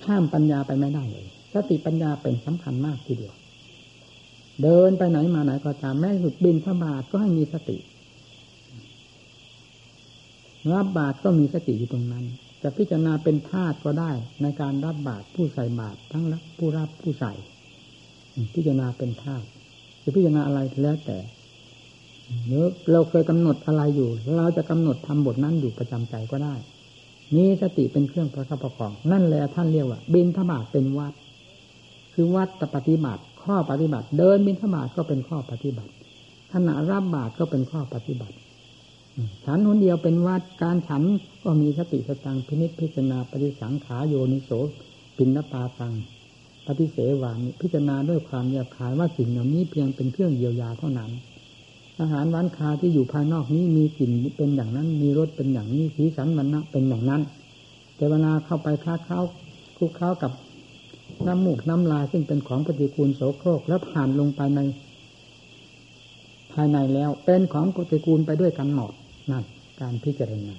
[0.04, 3.34] ข้ามปัญญาไปไม่ได้เลย สติปัญญาเป็นสำคัญมากทีเดียว
[4.62, 7.78] เดินไปไหนมาไหนก็ตามแม้สุดบินพระบาทก็ให้มีสติ
[10.72, 12.24] รับบาตรก็มีสติอยู่ตรงนั้น
[12.62, 17.32] จะพิจารณาเป็นธาตุก็ได้ในการรับบาตรผู้ใส่บาตรทั้งรับผู้รับผู้ใส่
[18.54, 19.46] พิจารณาเป็นธาตุ
[20.02, 21.18] จะพิจารณาอะไรแล้วแต่
[22.46, 26.54] เนื้อเราเคยกำหนดอะไรอยู่ เราจะกำหนดทำบทนั้นอยู่ประจำใจก็ได้
[27.36, 31.12] มีสติเป็นเครื่องประคับประคอง นั่นแหละท่านเรียกว่า บินธบาตเป็นวัด
[32.14, 35.92] คือวัดปฏิบัติ ข้อปฏิบัติ เดินบินธบาตก็เป็นข้อปฏิบัติ
[36.52, 38.36] ขณะรับบาตรก็เป็นข้อปฏิบัติ
[39.44, 41.02] ฉันคนเดียวเป็นวัดการฉัน
[41.44, 44.50] ก็มีสติสตังพินิจพิจารณาปฏิสังขาโยนิโส
[45.16, 45.94] ปินนปาตัง
[46.66, 51.10] ปฏิเสวานิพิจารณาด้วยความแยบคายว่าสิ่งเหล่านี้เพียงเป็นเครื่องเยียวยาเท่านั้น
[52.00, 57.22] อาหารร้านคาที่อยู่ภายนอกนี้มีกลิ่นเป็นอย่างนั้น มีรสเป็นอย่างนี้สีสันมันนะเป็นอย่างนั้น
[57.96, 59.20] แต่เวลาเข้าไปค้าเข้า
[59.78, 60.32] คุกเข้ากับ
[61.26, 64.60] น้ำมูกน้ำลายซึ่งเป็นของปฏิกูลโสโครกแล้วผ่านลงไปใน
[66.52, 68.92] ภายในแล้ว เป็นของปฏิกูลไปด้วยกันหมด
[69.30, 69.44] นั่น
[69.80, 70.54] การพิจารณา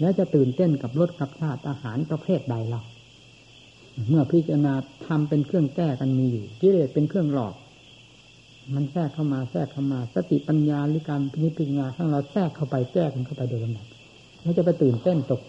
[0.00, 2.80] แล้วจะตื่นเต้นกับรสกับชาติอาหารประเภทใดเรา
[4.08, 4.74] เมื่อพิจารณา
[5.06, 7.54] ทำเป็นเครื่องแก้กันมีอยู่กิเลสเป็นเครื่องหลอก
[8.74, 13.86] มันแทรกเข้ามาแทรกเข้ามา สติปัญญาหรือการพิจารณาข้างเราแทรกเข้าไปแก้กันเข้าไปโดยลำดับ
[14.42, 15.40] แล้วจะไปตื่นเต้นตก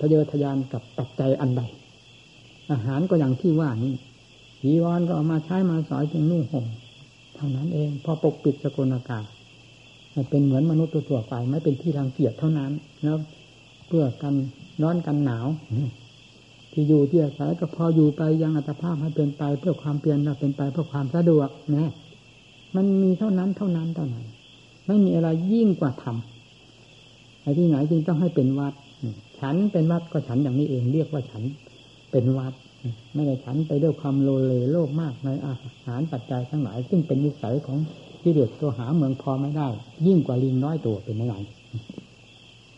[0.00, 1.62] ทะเยอทะยานกับปัจจัยอันใด
[2.72, 3.94] อาหารก็อย่างที่ว่านี้
[4.62, 6.66] จีวรก็เอามาใช้มาสอยจึงนุ่งห่ม
[7.36, 9.26] เท่านั้นเอง พอปกปิดสกลอากาศ
[10.30, 12.70] เป็นเหมือนมนุษย์ตัวๆไปไม่เป็นที่รังเกียจเท่านั้น
[13.02, 13.16] แล้ว
[13.86, 14.34] เพื่อกัน
[14.82, 15.46] ร้อนกันหนาว
[16.72, 21.90] ที่อยู่ที่อาศัยก็พออยู่ไปยังอัตภาพให้เป็นไป เพื่อความเพียรเป็นไปเพื่อความสะดวกนะ
[22.76, 24.24] มันมีเท่านั้นเท่านั้นเท่านั้น
[24.86, 26.16] ไม่มีอะไรยิ่งกว่าธรรม
[27.42, 28.74] ไอ้ที่ไหนจึงต้องให้เป็นวัด
[29.40, 31.42] ฉันเป็นวัดก็ฉันอย่างนี้เองเรียกว่าฉัน
[32.10, 32.52] เป็นวัด
[33.14, 35.54] ไม่ได้ฉันไปด้วยความโลเลโลภมากในอา
[35.86, 37.78] หารปัจจัยทั้งหลาย ซึ่งเป็นนิสัยของ
[38.22, 39.68] ที่เดือดตัวหาเมืองพอไม่ได้
[40.06, 41.34] ยิ่งกว่าลิงน้อยตัวเป็นยังไง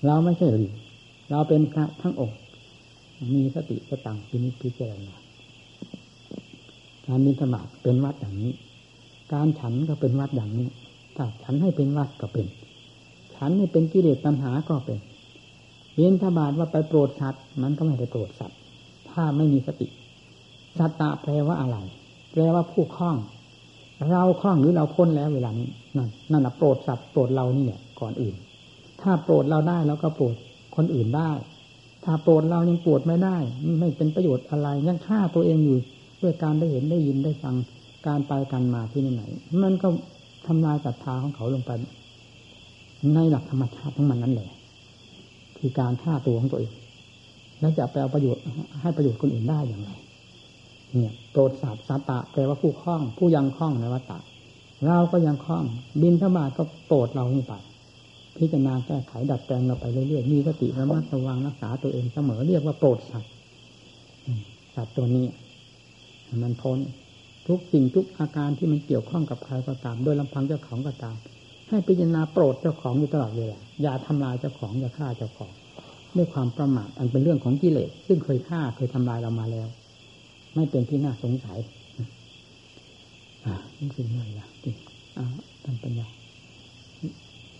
[0.07, 0.75] เราไม่ใช่ลิง
[1.31, 2.39] เราเป็นพระทั้งองค์
[3.35, 5.17] มีสติสตังพินิพิจารณา
[7.07, 8.53] การมีสมาธิเป็นวัดอย่างนี้
[9.33, 10.69] การฉันก็เป็นวัดอย่างนี้
[11.17, 12.47] ถ้าฉันให้เป็นวัดก็เป็น
[13.37, 14.99] ฉันให้เป็นกิเลสปัญหาก็เป็น
[15.95, 18.59] เวียนทบาทว่าไปโปรดสัตว์มันก็ไม่ได้โปรดสัตว์
[19.11, 19.89] ถ้าไม่มีสติ
[20.79, 21.77] สัตตะแปลว่าอะไร
[22.33, 23.17] แปลว่าผู้คล้อง
[24.11, 28.35] เราคล้องหรือเราพ้นแล้วเวลานี้นั่นนั่นแหะโปรดสัตว์โปรดเรานี่เนี่ยก่อนอื่น
[29.01, 30.35] ถ้าโปรดเราได้แล้วก็โปรด
[30.77, 31.31] คนอื่นได้
[32.05, 33.37] ถ้าโปรดเรายังโปรดไม่ได้
[33.81, 35.79] ไม่เป็นประโยชน์อะไรยังฆ่าตัวเองอยู่
[36.23, 37.55] ด้วยการได้เห็นได้ยินได้ฟัง
[38.07, 39.23] การไปกันมาที่ไหน
[39.63, 39.89] มันก็
[40.47, 41.71] ทำลายศรัทธาของเขาลงไป
[43.15, 44.51] ในหลักธรรมชาติของมันนั่นแหละ
[45.59, 46.73] คือการฆ่าตัวของตัวเอง
[47.61, 48.43] แล้วจะไปเอาประโยชน์
[48.81, 49.91] ให้ประโยชน์คนอื่นได้อย่างไร
[51.01, 54.19] เนี่ยโปรดสัตว์สัตะแปลว่าผู้คล้อง ผู้ยังคล้องในวัฏฏะ
[54.87, 55.65] เราก็ยังคล้อง
[56.03, 57.55] บินธบาตก็โปรดเรานี่ไป
[58.37, 63.33] พิจารณาแก้ไขดัดแปลงเราไปเรื่อยๆมีสติระมัดระวังรักษาตัวเองเสมอเรียกว่าโปรดสัตว์
[64.75, 65.27] สัตว์ตัวนี้
[66.43, 66.79] มันพ้น
[67.49, 71.17] ทุกสิ่งทุกอาการที่มันเกี่ยวข้องกับใครก็ตาม โดยลำพังเจ้าของก็ตาม
[71.69, 75.53] ให้พิจารณาโปรดเจ้าของอยู่ตลอดเวลาอย่าทำลายเจ้าของอย่าฆ่าเจ้าของ
[76.17, 79.69] ด้วยความประมาทอันเป็นเรื่องของกิเลสซึ่งเคยฆ่าเคยทำลายเรามาแล้ว
[80.55, 81.59] ไม่เป็นที่น่าสงสัย
[83.47, 84.47] อ่านี่คืออะไรล่ะ
[85.19, 85.27] อ่า
[85.65, 86.07] ทำปัญญา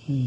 [0.09, 0.15] อื